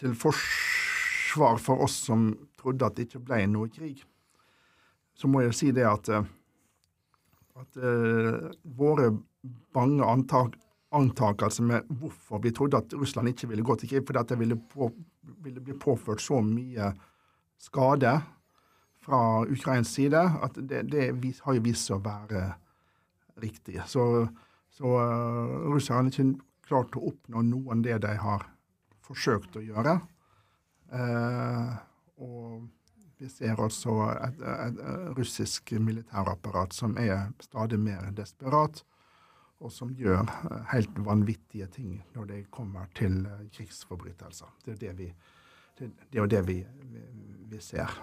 til 0.00 0.16
forsvar 0.16 1.60
for 1.60 1.84
oss 1.84 2.00
som 2.08 2.30
trodde 2.56 2.88
at 2.88 2.96
det 2.96 3.10
ikke 3.10 3.26
ble 3.28 3.44
noe 3.52 3.68
krig, 3.72 4.00
så 5.16 5.30
må 5.30 5.42
jeg 5.44 5.56
si 5.56 5.72
det 5.74 5.86
at, 5.88 6.10
eh, 6.12 6.28
at 7.56 7.80
uh, 7.80 8.48
våre 8.76 9.10
bange 9.74 10.04
antak, 10.04 10.56
antakelser 10.96 11.64
med 11.66 11.88
hvorfor 11.88 12.42
vi 12.44 12.52
trodde 12.54 12.80
at 12.82 12.94
Russland 12.96 13.32
ikke 13.32 13.48
ville 13.48 13.64
gå 13.64 13.78
til 13.80 13.90
krig, 13.90 14.06
fordi 14.06 14.20
at 14.20 14.32
det 14.32 14.40
ville, 14.42 14.58
på, 14.74 14.90
ville 15.44 15.62
bli 15.64 15.76
påført 15.80 16.20
så 16.20 16.42
mye 16.44 16.92
skade 17.60 18.12
fra 19.06 19.20
Ukrains 19.46 19.94
side, 19.96 20.20
at 20.20 20.58
det, 20.68 20.84
det 20.92 21.06
har 21.44 21.56
jo 21.56 21.64
vist 21.64 21.88
seg 21.88 22.00
å 22.00 22.04
være 22.04 22.42
riktig. 23.40 23.78
Så, 23.88 24.26
så 24.74 24.92
uh, 25.00 25.72
russerne 25.72 26.10
har 26.10 26.12
ikke 26.12 26.44
klart 26.66 26.98
å 26.98 27.06
oppnå 27.12 27.44
noe 27.46 27.72
av 27.72 27.84
det 27.86 28.00
de 28.04 28.14
har 28.20 28.48
forsøkt 29.06 29.56
å 29.56 29.64
gjøre. 29.64 30.00
Uh, 30.92 31.76
og 32.22 32.66
vi 33.18 33.28
ser 33.32 33.60
også 33.60 33.94
et, 34.12 34.42
et, 34.42 34.82
russisk 35.16 35.72
militærapparat 35.80 36.76
som 36.76 36.96
er 37.00 37.30
stadig 37.40 37.78
mer 37.80 38.10
desperat, 38.16 38.82
og 39.64 39.72
som 39.72 39.94
gjør 39.96 40.20
eh, 40.20 40.66
helt 40.74 40.98
vanvittige 41.06 41.66
ting 41.72 42.02
når 42.14 42.28
det 42.28 42.42
kommer 42.52 42.90
til 42.94 43.22
eh, 43.24 43.46
krigsforbrytelser. 43.56 44.52
Det 44.64 44.74
er 44.74 44.82
det 44.82 44.92
vi, 44.98 45.06
det, 45.78 45.90
det 46.12 46.20
er 46.20 46.28
det 46.34 46.42
vi, 46.48 46.58
vi, 46.92 47.04
vi 47.48 47.60
ser. 47.64 47.94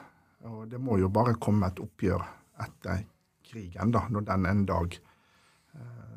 Og 0.50 0.66
det 0.72 0.82
må 0.82 0.98
jo 0.98 1.12
bare 1.14 1.38
komme 1.40 1.70
et 1.70 1.80
oppgjør 1.80 2.26
etter 2.66 3.06
krigen, 3.46 3.94
da, 3.94 4.08
når 4.10 4.26
den 4.28 4.48
en 4.50 4.66
dag 4.66 4.98
eh, 5.78 6.14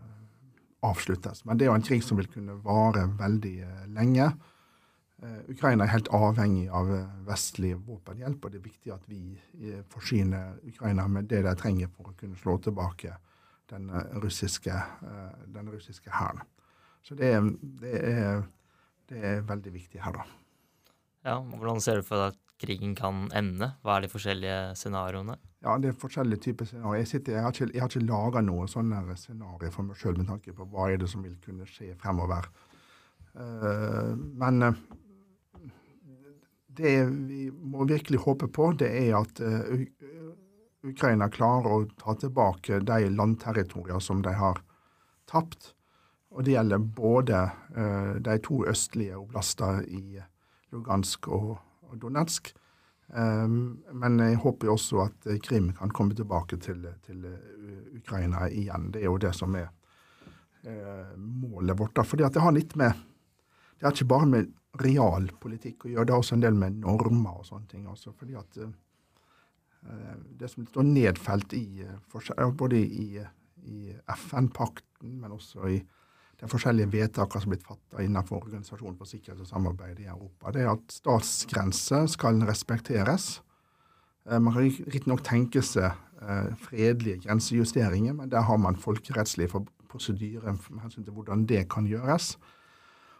avsluttes. 0.86 1.44
Men 1.44 1.58
det 1.58 1.66
er 1.66 1.72
jo 1.72 1.78
en 1.78 1.86
krig 1.86 2.04
som 2.04 2.18
vil 2.20 2.30
kunne 2.32 2.56
vare 2.64 3.06
veldig 3.18 3.56
eh, 3.66 3.86
lenge. 3.92 4.30
Eh, 5.22 5.36
Ukraina 5.48 5.86
er 5.86 5.94
helt 5.94 6.10
avhengig 6.12 6.66
av 6.68 6.90
eh, 6.92 7.12
vestlig 7.24 7.72
våpenhjelp, 7.86 8.42
og 8.44 8.52
det 8.52 8.58
er 8.58 8.66
viktig 8.66 8.92
at 8.92 9.04
vi 9.08 9.20
eh, 9.64 9.78
forsyner 9.88 10.58
Ukraina 10.68 11.06
med 11.08 11.30
det 11.30 11.40
de 11.46 11.54
trenger 11.56 11.88
for 11.88 12.10
å 12.10 12.16
kunne 12.18 12.36
slå 12.36 12.58
tilbake 12.66 13.14
den 13.66 13.88
russiske, 14.22 14.74
den 15.50 15.70
russiske 15.72 16.12
hæren. 16.14 16.44
Så 17.02 17.16
det 17.18 17.32
er, 17.34 17.46
det, 17.80 17.94
er, 17.98 18.44
det 19.10 19.22
er 19.26 19.40
veldig 19.48 19.72
viktig 19.74 19.98
her, 20.04 20.20
da. 20.20 20.26
Ja, 21.26 21.40
Hvordan 21.40 21.80
ser 21.82 21.98
du 21.98 22.06
for 22.06 22.22
deg 22.22 22.36
at 22.36 22.60
krigen 22.62 22.92
kan 22.94 23.24
ende? 23.34 23.72
Hva 23.82 23.96
er 23.96 24.04
de 24.04 24.10
forskjellige 24.12 24.60
scenarioene? 24.78 25.34
Ja, 25.66 25.74
det 25.82 25.90
er 25.90 25.98
forskjellige 25.98 26.44
typer 26.44 26.68
scenarioer. 26.70 27.00
Jeg, 27.00 27.10
sitter, 27.10 27.40
jeg 27.40 27.42
har 27.42 27.56
ikke, 27.56 27.68
jeg 27.72 27.82
har 27.82 27.90
ikke 27.90 28.04
laga 28.06 28.44
noe 28.46 28.68
sånne 28.70 29.00
scenario 29.18 29.72
for 29.74 29.88
meg 29.88 29.98
sjøl 29.98 30.20
med 30.20 30.30
tanke 30.30 30.54
på 30.54 30.68
hva 30.70 30.86
er 30.92 31.02
det 31.02 31.10
som 31.10 31.26
vil 31.26 31.34
kunne 31.42 31.66
skje 31.66 31.96
fremover. 31.98 32.46
Men 33.34 34.62
det 36.76 36.96
vi 37.28 37.48
må 37.50 37.86
virkelig 37.88 38.22
håpe 38.24 38.48
på, 38.52 38.72
det 38.80 38.90
er 39.06 39.16
at 39.18 39.40
eh, 39.40 39.86
Ukraina 40.86 41.28
klarer 41.32 41.72
å 41.72 41.86
ta 41.98 42.14
tilbake 42.20 42.80
de 42.86 43.08
landterritorier 43.10 44.02
som 44.02 44.22
de 44.22 44.34
har 44.36 44.60
tapt. 45.30 45.72
Og 46.36 46.44
det 46.44 46.56
gjelder 46.56 46.82
både 46.98 47.42
eh, 47.76 48.14
de 48.22 48.36
to 48.44 48.62
østlige 48.68 49.18
oblaster 49.18 49.82
i 49.88 50.20
Lugansk 50.74 51.28
og, 51.32 51.56
Donetsk. 51.96 52.50
Um, 53.06 53.78
men 53.94 54.18
jeg 54.18 54.40
håper 54.42 54.72
også 54.72 55.04
at 55.04 55.28
eh, 55.30 55.38
Krim 55.38 55.68
kan 55.78 55.92
komme 55.94 56.16
tilbake 56.18 56.58
til, 56.58 56.80
til 57.06 57.22
eh, 57.30 57.76
Ukraina 57.94 58.48
igjen. 58.50 58.88
Det 58.92 59.04
er 59.04 59.06
jo 59.06 59.20
det 59.22 59.30
som 59.38 59.54
er 59.54 59.68
eh, 60.66 61.14
målet 61.14 61.78
vårt. 61.78 61.94
da, 61.94 62.02
fordi 62.02 62.26
at 62.26 62.34
det 62.34 62.42
har 62.42 62.56
litt 62.56 62.74
med 62.76 62.98
Det 63.78 63.86
har 63.86 63.94
ikke 63.94 64.10
bare 64.10 64.26
med 64.26 64.50
realpolitikk 64.82 65.86
å 65.86 65.92
gjøre, 65.92 66.06
det 66.06 66.14
har 66.14 66.22
også 66.22 66.36
en 66.36 66.44
del 66.44 66.58
med 66.58 66.78
normer 66.82 67.40
og 67.40 67.46
sånne 67.48 67.68
ting. 67.70 67.86
også, 67.88 68.12
fordi 68.16 68.36
at 68.38 68.60
uh, 68.62 68.72
Det 70.40 70.50
som 70.50 70.66
står 70.66 70.82
nedfelt 70.82 71.52
i 71.54 71.84
eh, 71.84 72.48
både 72.50 72.80
i, 72.80 73.20
i 73.62 73.92
FN-pakten, 74.16 75.20
men 75.20 75.32
også 75.32 75.68
i 75.70 75.76
de 76.40 76.48
forskjellige 76.50 76.90
vedtakene 76.92 77.42
som 77.42 77.52
er 77.52 77.54
blitt 77.54 77.68
fattet 77.68 78.02
innenfor 78.02 78.40
Organisasjonen 78.40 78.96
for 78.98 79.06
sikkerhet 79.06 79.40
og 79.40 79.46
samarbeid 79.46 80.00
i 80.02 80.08
Europa, 80.10 80.50
det 80.50 80.64
er 80.64 80.72
at 80.72 80.90
statsgrenser 80.92 82.10
skal 82.10 82.42
respekteres. 82.48 83.40
Man 84.26 84.52
kan 84.52 84.66
riktignok 84.66 85.22
tenke 85.24 85.62
seg 85.62 85.94
fredelige 86.66 87.22
grensejusteringer, 87.28 88.12
men 88.18 88.28
der 88.28 88.42
har 88.42 88.58
man 88.58 88.76
folkerettslige 88.76 89.62
prosedyrer 89.88 90.58
med 90.70 90.82
hensyn 90.82 91.04
til 91.04 91.14
hvordan 91.14 91.46
det 91.46 91.68
kan 91.72 91.86
gjøres. 91.86 92.34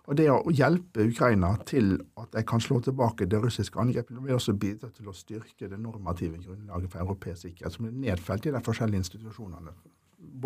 Og 0.07 0.15
det 0.19 0.29
å 0.31 0.53
hjelpe 0.55 1.09
Ukraina 1.09 1.51
til 1.67 1.97
at 2.21 2.31
de 2.37 2.45
kan 2.47 2.63
slå 2.63 2.79
tilbake 2.85 3.27
det 3.27 3.41
russiske 3.43 3.81
angrepet, 3.83 4.21
vil 4.23 4.37
også 4.37 4.55
bidra 4.55 4.91
til 4.95 5.11
å 5.11 5.15
styrke 5.17 5.67
det 5.71 5.81
normative 5.83 6.39
grunnlaget 6.45 6.93
for 6.93 7.03
europeisk 7.03 7.49
sikkerhet, 7.49 7.75
som 7.75 7.89
er 7.89 7.97
nedfelt 8.05 8.47
i 8.47 8.55
de 8.55 8.63
forskjellige 8.69 9.03
institusjonene, 9.03 9.75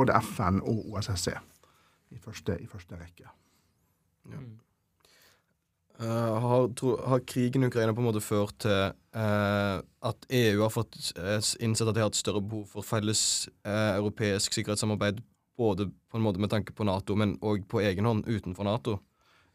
både 0.00 0.16
FN 0.24 0.62
og 0.64 0.94
OSSE, 0.94 1.36
i 2.10 2.18
første, 2.24 2.56
i 2.56 2.68
første 2.70 2.96
rekke. 2.96 3.28
Eh, 6.00 6.38
har, 6.46 6.70
tro, 6.80 6.94
har 7.04 7.20
krigen 7.28 7.66
i 7.66 7.68
Ukraina 7.68 7.92
på 7.92 8.00
en 8.00 8.08
måte 8.08 8.24
ført 8.24 8.56
til 8.64 8.94
uh, 9.12 9.76
at 10.08 10.26
EU 10.32 10.62
har 10.62 10.72
fått 10.72 10.96
uh, 11.18 11.36
innsett 11.60 11.90
at 11.90 11.98
de 11.98 12.00
har 12.00 12.08
et 12.08 12.16
større 12.16 12.40
behov 12.40 12.64
for 12.72 12.86
felles 12.86 13.22
europeisk 13.68 14.56
sikkerhetssamarbeid, 14.56 15.20
både 15.60 15.90
på 16.08 16.16
en 16.16 16.24
måte 16.24 16.40
med 16.40 16.48
tanke 16.54 16.72
på 16.72 16.88
Nato, 16.88 17.12
men 17.20 17.36
òg 17.44 17.68
på 17.68 17.84
egen 17.84 18.08
hånd 18.08 18.24
utenfor 18.24 18.64
Nato? 18.64 18.96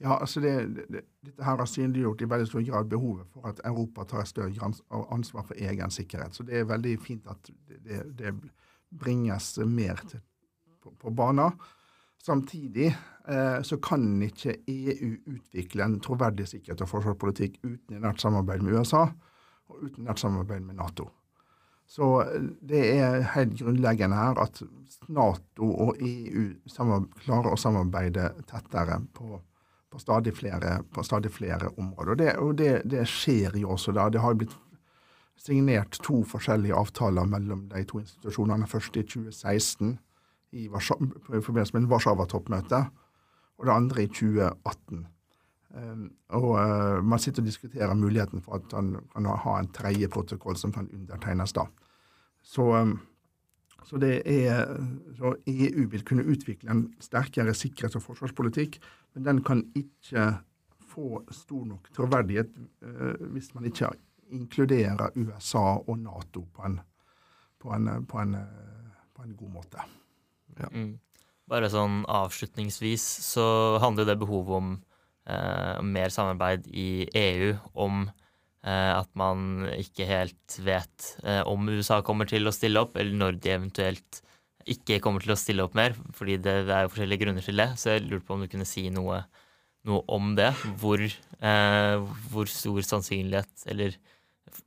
Ja, 0.03 0.17
altså 0.19 0.41
det, 0.43 0.53
det, 0.75 1.01
Dette 1.23 1.43
her 1.43 1.57
har 1.57 1.69
synliggjort 1.69 2.21
i 2.21 2.27
veldig 2.29 2.47
stor 2.49 2.63
grad 2.67 2.89
behovet 2.91 3.27
for 3.31 3.47
at 3.47 3.61
Europa 3.65 4.03
tar 4.03 4.25
et 4.25 4.31
større 4.31 4.71
ansvar 4.91 5.45
for 5.47 5.55
egen 5.55 5.91
sikkerhet. 5.91 6.35
Så 6.35 6.43
det 6.43 6.59
er 6.59 6.67
veldig 6.69 6.97
fint 7.01 7.27
at 7.31 7.51
det, 7.67 8.03
det, 8.19 8.35
bringes 8.95 9.57
mer 9.67 9.99
til, 10.07 10.21
på, 10.83 10.93
på 10.99 11.11
banen. 11.11 11.51
Samtidig 12.23 12.87
eh, 13.27 13.61
så 13.61 13.77
kan 13.83 14.21
ikke 14.23 14.53
EU 14.71 15.09
utvikle 15.33 15.83
en 15.83 15.99
troverdig 15.99 16.47
sikkerhet- 16.47 16.81
og 16.85 16.89
forsvarspolitikk 16.89 17.59
uten 17.63 17.99
nært 18.01 18.23
samarbeid 18.23 18.63
med 18.63 18.77
USA 18.79 19.03
og 19.67 19.83
uten 19.83 20.07
nært 20.07 20.21
samarbeid 20.21 20.63
med 20.63 20.79
Nato. 20.79 21.09
Så 21.87 22.21
eh, 22.23 22.47
det 22.61 22.83
er 22.95 23.27
helt 23.35 23.57
grunnleggende 23.59 24.17
her 24.17 24.41
at 24.41 24.61
Nato 25.09 25.69
og 25.69 25.99
EU 26.01 26.47
klarer 26.69 27.51
å 27.51 27.59
samarbeide 27.59 28.31
tettere 28.49 29.01
på, 29.13 29.41
på, 29.95 30.01
stadig, 30.03 30.33
flere, 30.35 30.83
på 30.93 31.03
stadig 31.03 31.31
flere 31.31 31.69
områder. 31.77 32.11
Og, 32.11 32.17
det, 32.19 32.35
og 32.35 32.57
det, 32.57 32.71
det 32.91 33.05
skjer 33.07 33.55
jo 33.61 33.71
også 33.77 33.93
da. 33.95 34.09
Det 34.11 34.19
har 34.21 34.35
blitt 34.35 34.55
signert 35.39 35.99
to 36.03 36.19
forskjellige 36.27 36.75
avtaler 36.75 37.27
mellom 37.29 37.69
de 37.71 37.83
to 37.87 38.01
institusjonene. 38.03 38.67
Først 38.67 38.97
i 38.99 39.05
2016 39.07 39.95
i, 40.55 40.67
Varsha, 40.71 40.97
i 40.99 41.41
forbindelse 41.43 41.77
med 41.77 41.87
Warszawa-toppmøtet, 41.91 42.91
og 43.55 43.67
det 43.67 43.75
andre 43.75 44.03
i 44.03 44.11
2018. 44.11 45.05
Um, 45.75 46.05
og 46.35 46.49
uh, 46.55 47.03
man 47.03 47.19
sitter 47.19 47.43
og 47.43 47.47
diskuterer 47.47 47.93
muligheten 47.99 48.43
for 48.43 48.59
at 48.59 48.75
han 48.75 48.93
kan 49.11 49.25
ha 49.27 49.57
en 49.59 49.71
tredje 49.75 50.07
protokoll 50.11 50.55
som 50.59 50.71
kan 50.71 50.87
undertegnes 50.93 51.55
da. 51.55 51.65
Så, 52.43 52.67
um, 52.81 52.99
så, 53.85 53.99
det 54.01 54.23
er, 54.25 54.65
så 55.17 55.35
EU 55.47 55.85
vil 55.91 56.03
kunne 56.07 56.25
utvikle 56.25 56.71
en 56.73 56.87
sterkere 57.03 57.53
sikkerhets- 57.53 57.97
og 57.99 58.03
forsvarspolitikk, 58.07 58.79
men 59.13 59.27
den 59.27 59.43
kan 59.45 59.61
ikke 59.77 60.31
få 60.95 61.21
stor 61.35 61.65
nok 61.69 61.91
troverdighet 61.93 62.51
uh, 62.85 63.27
hvis 63.35 63.51
man 63.55 63.67
ikke 63.69 63.91
inkluderer 64.33 65.13
USA 65.15 65.77
og 65.77 65.99
Nato 66.01 66.47
på 66.53 66.65
en, 66.65 66.79
på 67.61 67.73
en, 67.75 67.89
på 68.09 68.21
en, 68.23 68.35
på 69.13 69.23
en 69.23 69.35
god 69.37 69.51
måte. 69.59 69.85
Mm. 70.71 70.95
Bare 71.45 71.69
sånn 71.69 72.01
avslutningsvis 72.09 73.03
så 73.21 73.45
handler 73.83 74.07
det 74.09 74.17
behovet 74.17 74.55
om 74.57 74.69
eh, 75.29 75.81
mer 75.85 76.09
samarbeid 76.13 76.65
i 76.73 77.05
EU 77.05 77.51
om 77.85 78.07
eh, 78.07 78.24
at 78.65 79.11
man 79.19 79.67
ikke 79.75 80.07
helt 80.09 80.57
vet 80.65 81.09
eh, 81.23 81.43
om 81.45 81.67
USA 81.69 81.99
kommer 82.05 82.29
til 82.29 82.47
å 82.47 82.53
stille 82.55 82.81
opp, 82.81 82.97
eller 82.97 83.13
når 83.19 83.37
de 83.43 83.53
eventuelt 83.53 84.21
ikke 84.65 84.97
kommer 85.03 85.21
til 85.21 85.35
å 85.35 85.37
stille 85.37 85.65
opp 85.65 85.75
mer, 85.77 85.93
fordi 86.17 86.39
det, 86.41 86.55
det 86.65 86.73
er 86.73 86.85
jo 86.85 86.91
forskjellige 86.95 87.21
grunner 87.21 87.45
til 87.45 87.61
det. 87.61 87.69
Så 87.77 87.93
jeg 87.93 88.07
lurte 88.07 88.25
på 88.25 88.37
om 88.37 88.45
du 88.45 88.49
kunne 88.49 88.65
si 88.65 88.87
noe, 88.93 89.21
noe 89.85 90.01
om 90.09 90.33
det. 90.37 90.49
Hvor, 90.81 91.01
eh, 91.05 91.95
hvor 92.31 92.49
stor 92.49 92.81
sannsynlighet, 92.89 93.67
eller 93.69 93.99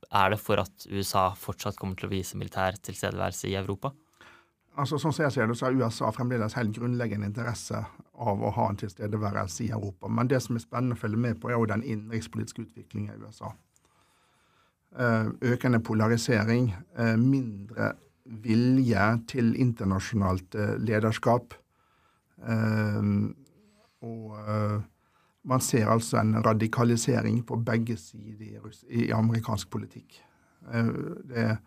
er 0.09 0.31
det 0.31 0.39
for 0.39 0.63
at 0.63 0.87
USA 0.87 1.29
fortsatt 1.35 1.77
kommer 1.79 1.99
til 1.99 2.07
å 2.07 2.13
vise 2.13 2.39
militær 2.39 2.79
tilstedeværelse 2.79 3.51
i 3.51 3.57
Europa? 3.59 3.91
Altså, 4.79 4.95
sånn 5.01 5.11
som 5.11 5.25
jeg 5.25 5.35
ser 5.35 5.49
det, 5.49 5.57
så 5.59 5.67
har 5.67 5.75
USA 5.75 6.11
fremdeles 6.15 6.55
helt 6.55 6.71
grunnleggende 6.77 7.27
interesse 7.27 7.81
av 8.19 8.43
å 8.43 8.51
ha 8.55 8.69
en 8.71 8.79
tilstedeværelse 8.79 9.65
i 9.65 9.73
Europa. 9.75 10.07
Men 10.07 10.29
det 10.31 10.39
som 10.45 10.55
er 10.55 10.63
spennende 10.63 10.95
å 10.95 11.01
følge 11.01 11.19
med 11.19 11.41
på, 11.41 11.49
er 11.51 11.57
jo 11.57 11.67
den 11.67 11.83
innenrikspolitiske 11.83 12.63
utviklingen 12.63 13.17
i 13.17 13.25
USA. 13.25 13.51
Eh, 14.97 15.25
Økende 15.41 15.79
polarisering, 15.79 16.73
eh, 16.97 17.17
mindre 17.17 17.93
vilje 18.25 19.19
til 19.27 19.53
internasjonalt 19.55 20.55
eh, 20.55 20.77
lederskap. 20.77 21.53
Og 24.01 24.37
man 25.43 25.59
ser 25.61 25.89
altså 25.91 26.21
en 26.21 26.45
radikalisering 26.45 27.41
på 27.45 27.57
begge 27.67 27.97
sider 27.97 28.69
i, 28.87 29.09
amerikansk 29.11 29.69
politikk. 29.69 30.21
Det 31.27 31.57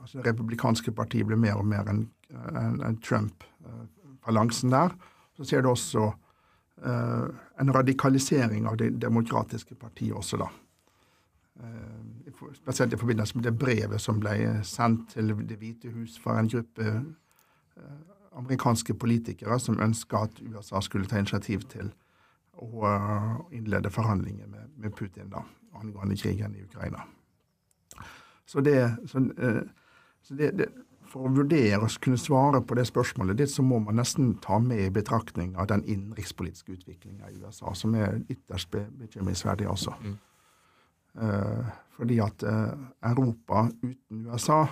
altså 0.00 0.20
republikanske 0.26 0.92
partiet 0.92 1.26
blir 1.26 1.40
mer 1.40 1.54
og 1.54 1.64
mer 1.64 1.88
en, 1.88 2.10
en, 2.52 2.82
en 2.84 2.98
Trump-balansen 3.00 4.70
der. 4.70 4.92
Så 5.36 5.44
ser 5.44 5.62
du 5.62 5.70
også 5.70 6.12
en 6.84 7.74
radikalisering 7.74 8.68
av 8.68 8.76
det 8.76 9.00
demokratiske 9.00 9.74
partiet 9.74 10.12
også, 10.12 10.36
da. 10.36 10.50
Eh, 11.60 12.32
spesielt 12.54 12.92
i 12.92 12.96
forbindelse 12.96 13.36
med 13.38 13.44
det 13.44 13.58
brevet 13.58 14.00
som 14.00 14.18
ble 14.20 14.60
sendt 14.66 15.12
til 15.14 15.28
Det 15.48 15.58
hvite 15.58 15.90
hus 15.94 16.18
fra 16.18 16.40
en 16.40 16.48
gruppe 16.48 16.86
eh, 16.86 18.00
amerikanske 18.34 18.94
politikere 18.94 19.58
som 19.60 19.78
ønska 19.80 20.24
at 20.26 20.40
USA 20.42 20.80
skulle 20.80 21.06
ta 21.06 21.18
initiativ 21.18 21.62
til 21.70 21.92
å 22.58 22.86
eh, 22.90 23.36
innlede 23.58 23.90
forhandlinger 23.90 24.46
med, 24.46 24.90
Putin 24.96 25.30
da, 25.30 25.44
angående 25.74 26.16
krigen 26.16 26.54
i 26.54 26.64
Ukraina. 26.64 27.06
Så 28.46 28.60
det, 28.60 28.96
så, 29.06 29.22
så 30.22 30.34
det, 30.34 30.50
det 30.58 30.68
For 31.08 31.28
å 31.28 31.30
vurdere 31.30 31.78
og 31.78 31.94
kunne 32.02 32.18
svare 32.18 32.58
på 32.66 32.74
det 32.74 32.88
spørsmålet 32.88 33.38
ditt, 33.38 33.50
så 33.50 33.62
må 33.62 33.78
man 33.78 33.94
nesten 33.94 34.32
ta 34.42 34.58
med 34.58 34.80
i 34.82 34.90
betraktning 34.90 35.54
av 35.56 35.68
den 35.70 35.84
innenrikspolitiske 35.84 36.72
utviklinga 36.72 37.30
i 37.30 37.36
USA, 37.38 37.70
som 37.74 37.94
er 37.94 38.18
ytterst 38.28 38.70
be 38.72 38.88
bekymringsverdig 38.98 39.68
også. 39.70 39.94
Eh, 40.02 40.16
fordi 41.94 42.18
at 42.22 42.42
eh, 42.42 42.72
Europa 43.10 43.68
uten 43.82 44.26
USA 44.26 44.64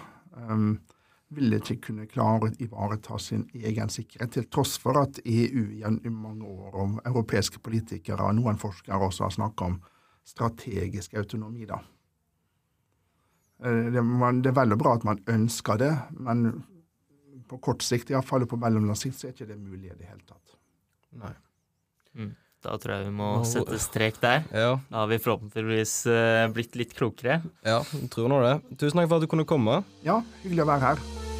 ville 1.32 1.60
ikke 1.62 1.78
kunne 1.86 2.08
klare 2.10 2.50
å 2.50 2.56
ivareta 2.60 3.18
sin 3.22 3.46
egen 3.54 3.88
sikkerhet, 3.92 4.34
til 4.34 4.48
tross 4.52 4.74
for 4.80 4.98
at 5.00 5.20
EU 5.24 5.64
gjennom 5.78 6.18
mange 6.26 6.48
år, 6.48 6.74
og 6.74 6.98
europeiske 7.08 7.62
politikere 7.64 8.26
og 8.26 8.36
noen 8.36 8.60
forskere 8.60 9.00
også 9.08 9.26
har 9.28 9.36
snakka 9.38 9.70
om 9.70 9.78
strategisk 10.28 11.14
autonomi. 11.14 11.64
da. 11.66 11.78
Eh, 13.64 13.92
Det, 13.92 14.02
man, 14.04 14.42
det 14.42 14.50
er 14.52 14.60
vel 14.60 14.72
og 14.72 14.78
bra 14.78 14.94
at 14.98 15.04
man 15.04 15.22
ønsker 15.26 15.78
det, 15.78 15.92
men 16.10 16.64
på 17.48 17.58
kort 17.58 17.82
sikt, 17.82 18.10
iallfall 18.10 18.46
på 18.46 18.56
mellomlang 18.56 18.96
sikt, 18.96 19.16
så 19.18 19.28
er 19.28 19.32
ikke 19.32 19.46
det 19.46 19.58
mulig 19.60 19.90
i 19.90 19.96
det 19.98 20.08
hele 20.08 20.24
tatt. 20.26 20.58
Nei. 21.12 21.34
Da 22.62 22.76
tror 22.78 22.94
jeg 22.94 23.08
vi 23.08 23.14
må 23.18 23.30
sette 23.48 23.78
strek 23.82 24.20
der. 24.22 24.44
Ja, 24.54 24.76
Da 24.90 25.02
har 25.02 25.10
vi 25.10 25.18
forhåpentligvis 25.18 25.96
eh, 26.06 26.46
blitt 26.54 26.78
litt 26.78 26.94
klokere. 26.94 27.40
ja, 27.66 27.80
jeg 27.82 28.10
tror 28.14 28.30
nå 28.30 28.38
det. 28.44 28.54
Tusen 28.78 29.02
takk 29.02 29.10
for 29.10 29.18
at 29.18 29.26
du 29.26 29.30
kunne 29.34 29.48
komme. 29.48 29.82
Ja, 30.06 30.20
hyggelig 30.44 30.62
å 30.62 30.70
være 30.70 30.92
her. 30.92 31.31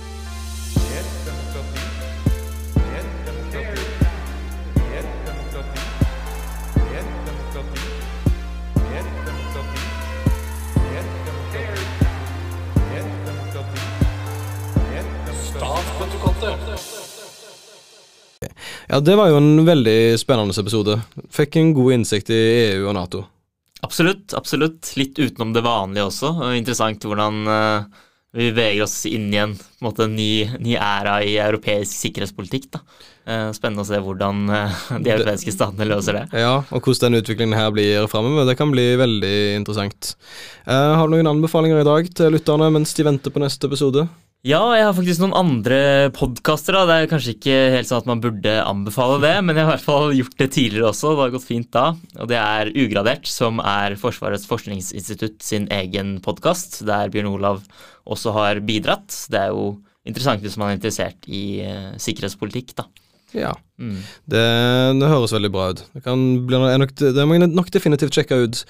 Ja, 18.93 19.01
det 19.01 19.15
var 19.17 19.31
jo 19.31 19.39
en 19.41 19.65
veldig 19.65 20.19
spennende 20.21 20.53
episode. 20.61 20.99
Fikk 21.33 21.57
en 21.57 21.71
god 21.73 21.95
innsikt 21.95 22.29
i 22.29 22.41
EU 22.75 22.91
og 22.91 22.93
Nato. 22.93 23.23
Absolutt, 23.81 24.35
absolutt. 24.37 24.91
Litt 25.01 25.17
utenom 25.17 25.55
det 25.55 25.63
vanlige 25.65 26.11
også. 26.11 26.33
Og 26.37 26.57
interessant 26.59 27.07
hvordan 27.09 27.39
eh, 27.49 28.03
vi 28.37 28.51
beveger 28.51 28.85
oss 28.85 28.99
inn 29.09 29.31
i 29.33 29.39
en, 29.41 29.55
en 29.57 29.87
måte, 29.87 30.05
ny, 30.13 30.45
ny 30.61 30.77
æra 30.77 31.23
i 31.25 31.39
europeisk 31.41 32.03
sikkerhetspolitikk. 32.05 32.69
Da. 32.75 32.83
Eh, 33.25 33.47
spennende 33.57 33.87
å 33.87 33.89
se 33.89 34.03
hvordan 34.05 34.43
eh, 34.59 34.83
de 35.07 35.15
europeiske 35.15 35.57
statene 35.57 35.89
løser 35.89 36.19
det. 36.21 36.27
Ja, 36.45 36.59
og 36.61 36.85
hvordan 36.85 37.15
den 37.15 37.23
utviklingen 37.23 37.57
her 37.57 37.73
blir 37.73 38.11
framover. 38.13 38.45
Det 38.45 38.59
kan 38.61 38.77
bli 38.77 38.91
veldig 39.01 39.37
interessant. 39.63 40.19
Har 40.69 41.09
du 41.09 41.17
noen 41.17 41.33
anbefalinger 41.33 41.81
i 41.81 41.89
dag 41.89 42.13
til 42.13 42.37
lytterne 42.37 42.69
mens 42.77 42.93
de 42.93 43.09
venter 43.09 43.33
på 43.33 43.41
neste 43.41 43.73
episode? 43.73 44.05
Ja, 44.43 44.59
jeg 44.75 44.83
har 44.83 44.95
faktisk 44.97 45.21
noen 45.23 45.37
andre 45.39 45.77
podkaster. 46.17 46.75
Det 46.89 46.95
er 46.97 47.05
kanskje 47.07 47.37
ikke 47.37 47.59
helt 47.77 47.87
sånn 47.87 48.01
at 48.03 48.09
man 48.11 48.23
burde 48.25 48.57
anbefale 48.59 49.21
det, 49.23 49.37
men 49.47 49.55
jeg 49.55 49.69
har 49.69 49.71
i 49.71 49.77
hvert 49.77 49.85
fall 49.87 50.15
gjort 50.19 50.35
det 50.41 50.49
tidligere 50.57 50.89
også. 50.89 51.13
Det 51.13 51.23
har 51.23 51.35
gått 51.37 51.47
fint 51.47 51.69
da. 51.71 51.85
Og 52.19 52.31
det 52.33 52.41
er 52.41 52.73
Ugradert, 52.83 53.31
som 53.31 53.63
er 53.63 53.95
Forsvarets 54.03 54.49
forskningsinstitutt 54.51 55.47
sin 55.47 55.69
egen 55.71 56.17
podkast, 56.27 56.81
der 56.89 57.13
Bjørn 57.15 57.31
Olav 57.31 57.63
også 58.03 58.35
har 58.35 58.59
bidratt. 58.67 59.15
Det 59.31 59.45
er 59.45 59.55
jo 59.55 59.77
interessant 60.11 60.43
hvis 60.43 60.59
man 60.59 60.73
er 60.73 60.81
interessert 60.81 61.31
i 61.31 61.45
eh, 61.63 61.93
sikkerhetspolitikk, 62.03 62.75
da. 62.83 62.89
Ja. 63.37 63.53
Mm. 63.81 63.99
Det, 64.31 64.43
det 65.01 65.09
høres 65.11 65.33
veldig 65.35 65.51
bra 65.53 65.71
ut. 65.73 65.81
Det, 65.95 66.03
kan 66.05 66.21
bli, 66.47 66.59
nok, 66.83 66.93
det 67.01 67.25
må 67.27 67.37
jeg 67.37 67.49
nok 67.51 67.71
definitivt 67.75 68.15
sjekke 68.15 68.39
ut. 68.45 68.61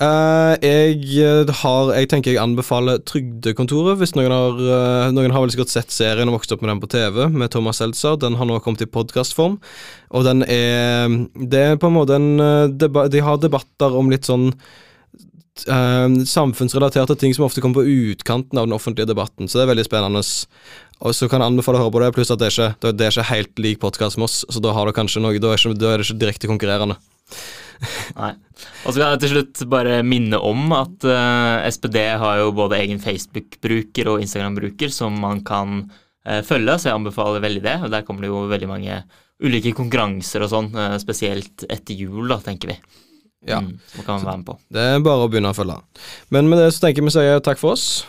Uh, 0.00 0.54
jeg, 0.62 1.48
har, 1.60 1.92
jeg 1.96 2.10
tenker 2.12 2.34
jeg 2.34 2.40
anbefaler 2.42 3.02
Trygdekontoret, 3.08 3.98
hvis 4.00 4.14
noen 4.16 4.32
har, 4.32 4.58
uh, 4.60 5.10
noen 5.14 5.34
har 5.34 5.44
vel 5.44 5.52
sikkert 5.54 5.72
sett 5.72 5.94
serien 5.94 6.30
og 6.30 6.38
vokst 6.38 6.54
opp 6.54 6.64
med 6.64 6.72
den 6.72 6.82
på 6.82 6.90
TV, 6.92 7.26
med 7.32 7.52
Thomas 7.52 7.82
Seltzer. 7.82 8.18
Den 8.22 8.38
har 8.40 8.48
nå 8.48 8.58
kommet 8.64 8.84
i 8.84 8.90
podkastform, 8.90 9.58
og 10.14 10.26
den 10.28 10.44
er 10.46 11.12
Det 11.34 11.62
er 11.62 11.78
på 11.80 11.88
en 11.90 11.96
måte 11.96 12.16
en 12.16 12.40
eh, 12.40 12.68
deba 12.70 13.06
De 13.10 13.20
har 13.24 13.40
debatter 13.42 13.96
om 13.96 14.12
litt 14.12 14.28
sånn 14.28 14.52
Uh, 15.64 16.20
samfunnsrelaterte 16.28 17.14
ting 17.16 17.32
som 17.32 17.46
ofte 17.46 17.62
kommer 17.64 17.80
på 17.80 17.88
utkanten 17.88 18.58
av 18.60 18.66
den 18.66 18.74
offentlige 18.76 19.08
debatten, 19.08 19.48
så 19.48 19.56
det 19.56 19.62
er 19.64 19.70
veldig 19.70 19.86
spennende. 19.86 20.20
Og 21.04 21.12
så 21.12 21.28
kan 21.28 21.42
jeg 21.42 21.52
anbefale 21.52 21.80
å 21.80 21.84
høre 21.84 21.92
på 21.92 22.00
det, 22.00 22.14
pluss 22.16 22.32
at 22.32 22.40
det 22.40 22.48
er 22.48 22.54
ikke, 22.54 22.92
det 22.96 23.04
er 23.04 23.12
ikke 23.12 23.28
helt 23.28 23.60
lik 23.60 23.82
podkast 23.82 24.16
med 24.16 24.30
oss, 24.30 24.38
så 24.48 24.62
da 24.64 24.72
har 24.72 24.88
du 24.88 24.96
kanskje 24.96 25.20
noe, 25.20 25.36
da 25.42 25.52
er, 25.52 25.60
ikke, 25.60 25.76
da 25.76 25.92
er 25.92 26.00
det 26.00 26.08
ikke 26.08 26.22
direkte 26.22 26.50
konkurrerende. 26.50 26.96
Nei. 28.20 28.32
Og 28.86 28.94
så 28.94 28.96
kan 28.96 29.12
jeg 29.12 29.22
til 29.26 29.32
slutt 29.34 29.62
bare 29.70 30.00
minne 30.06 30.40
om 30.40 30.72
at 30.76 31.04
uh, 31.04 31.66
SPD 31.68 32.00
har 32.22 32.40
jo 32.40 32.54
både 32.56 32.80
egen 32.80 33.02
Facebook-bruker 33.02 34.12
og 34.12 34.24
Instagram-bruker 34.24 34.92
som 34.94 35.16
man 35.20 35.44
kan 35.46 35.82
uh, 35.84 36.40
følge, 36.46 36.78
så 36.78 36.90
jeg 36.90 36.98
anbefaler 36.98 37.44
veldig 37.44 37.64
det. 37.66 37.78
Og 37.84 37.92
Der 37.92 38.06
kommer 38.06 38.24
det 38.24 38.32
jo 38.32 38.46
veldig 38.48 38.72
mange 38.72 39.00
ulike 39.44 39.74
konkurranser 39.76 40.46
og 40.46 40.52
sånn, 40.54 40.70
uh, 40.72 40.94
spesielt 41.02 41.66
etter 41.68 41.98
jul, 41.98 42.24
da, 42.32 42.40
tenker 42.40 42.72
vi. 42.72 42.78
Ja. 43.46 43.60
Mm, 43.60 43.76
som. 44.00 44.46
Det 44.72 44.86
er 44.96 45.02
bare 45.04 45.26
å 45.26 45.30
begynne 45.30 45.52
å 45.52 45.56
følge. 45.56 45.76
Men 46.34 46.48
med 46.50 46.64
det 46.64 46.72
så 46.74 46.88
tenker 46.88 47.04
vi 47.04 47.12
å 47.12 47.18
si 47.18 47.26
takk 47.44 47.60
for 47.60 47.76
oss. 47.76 48.06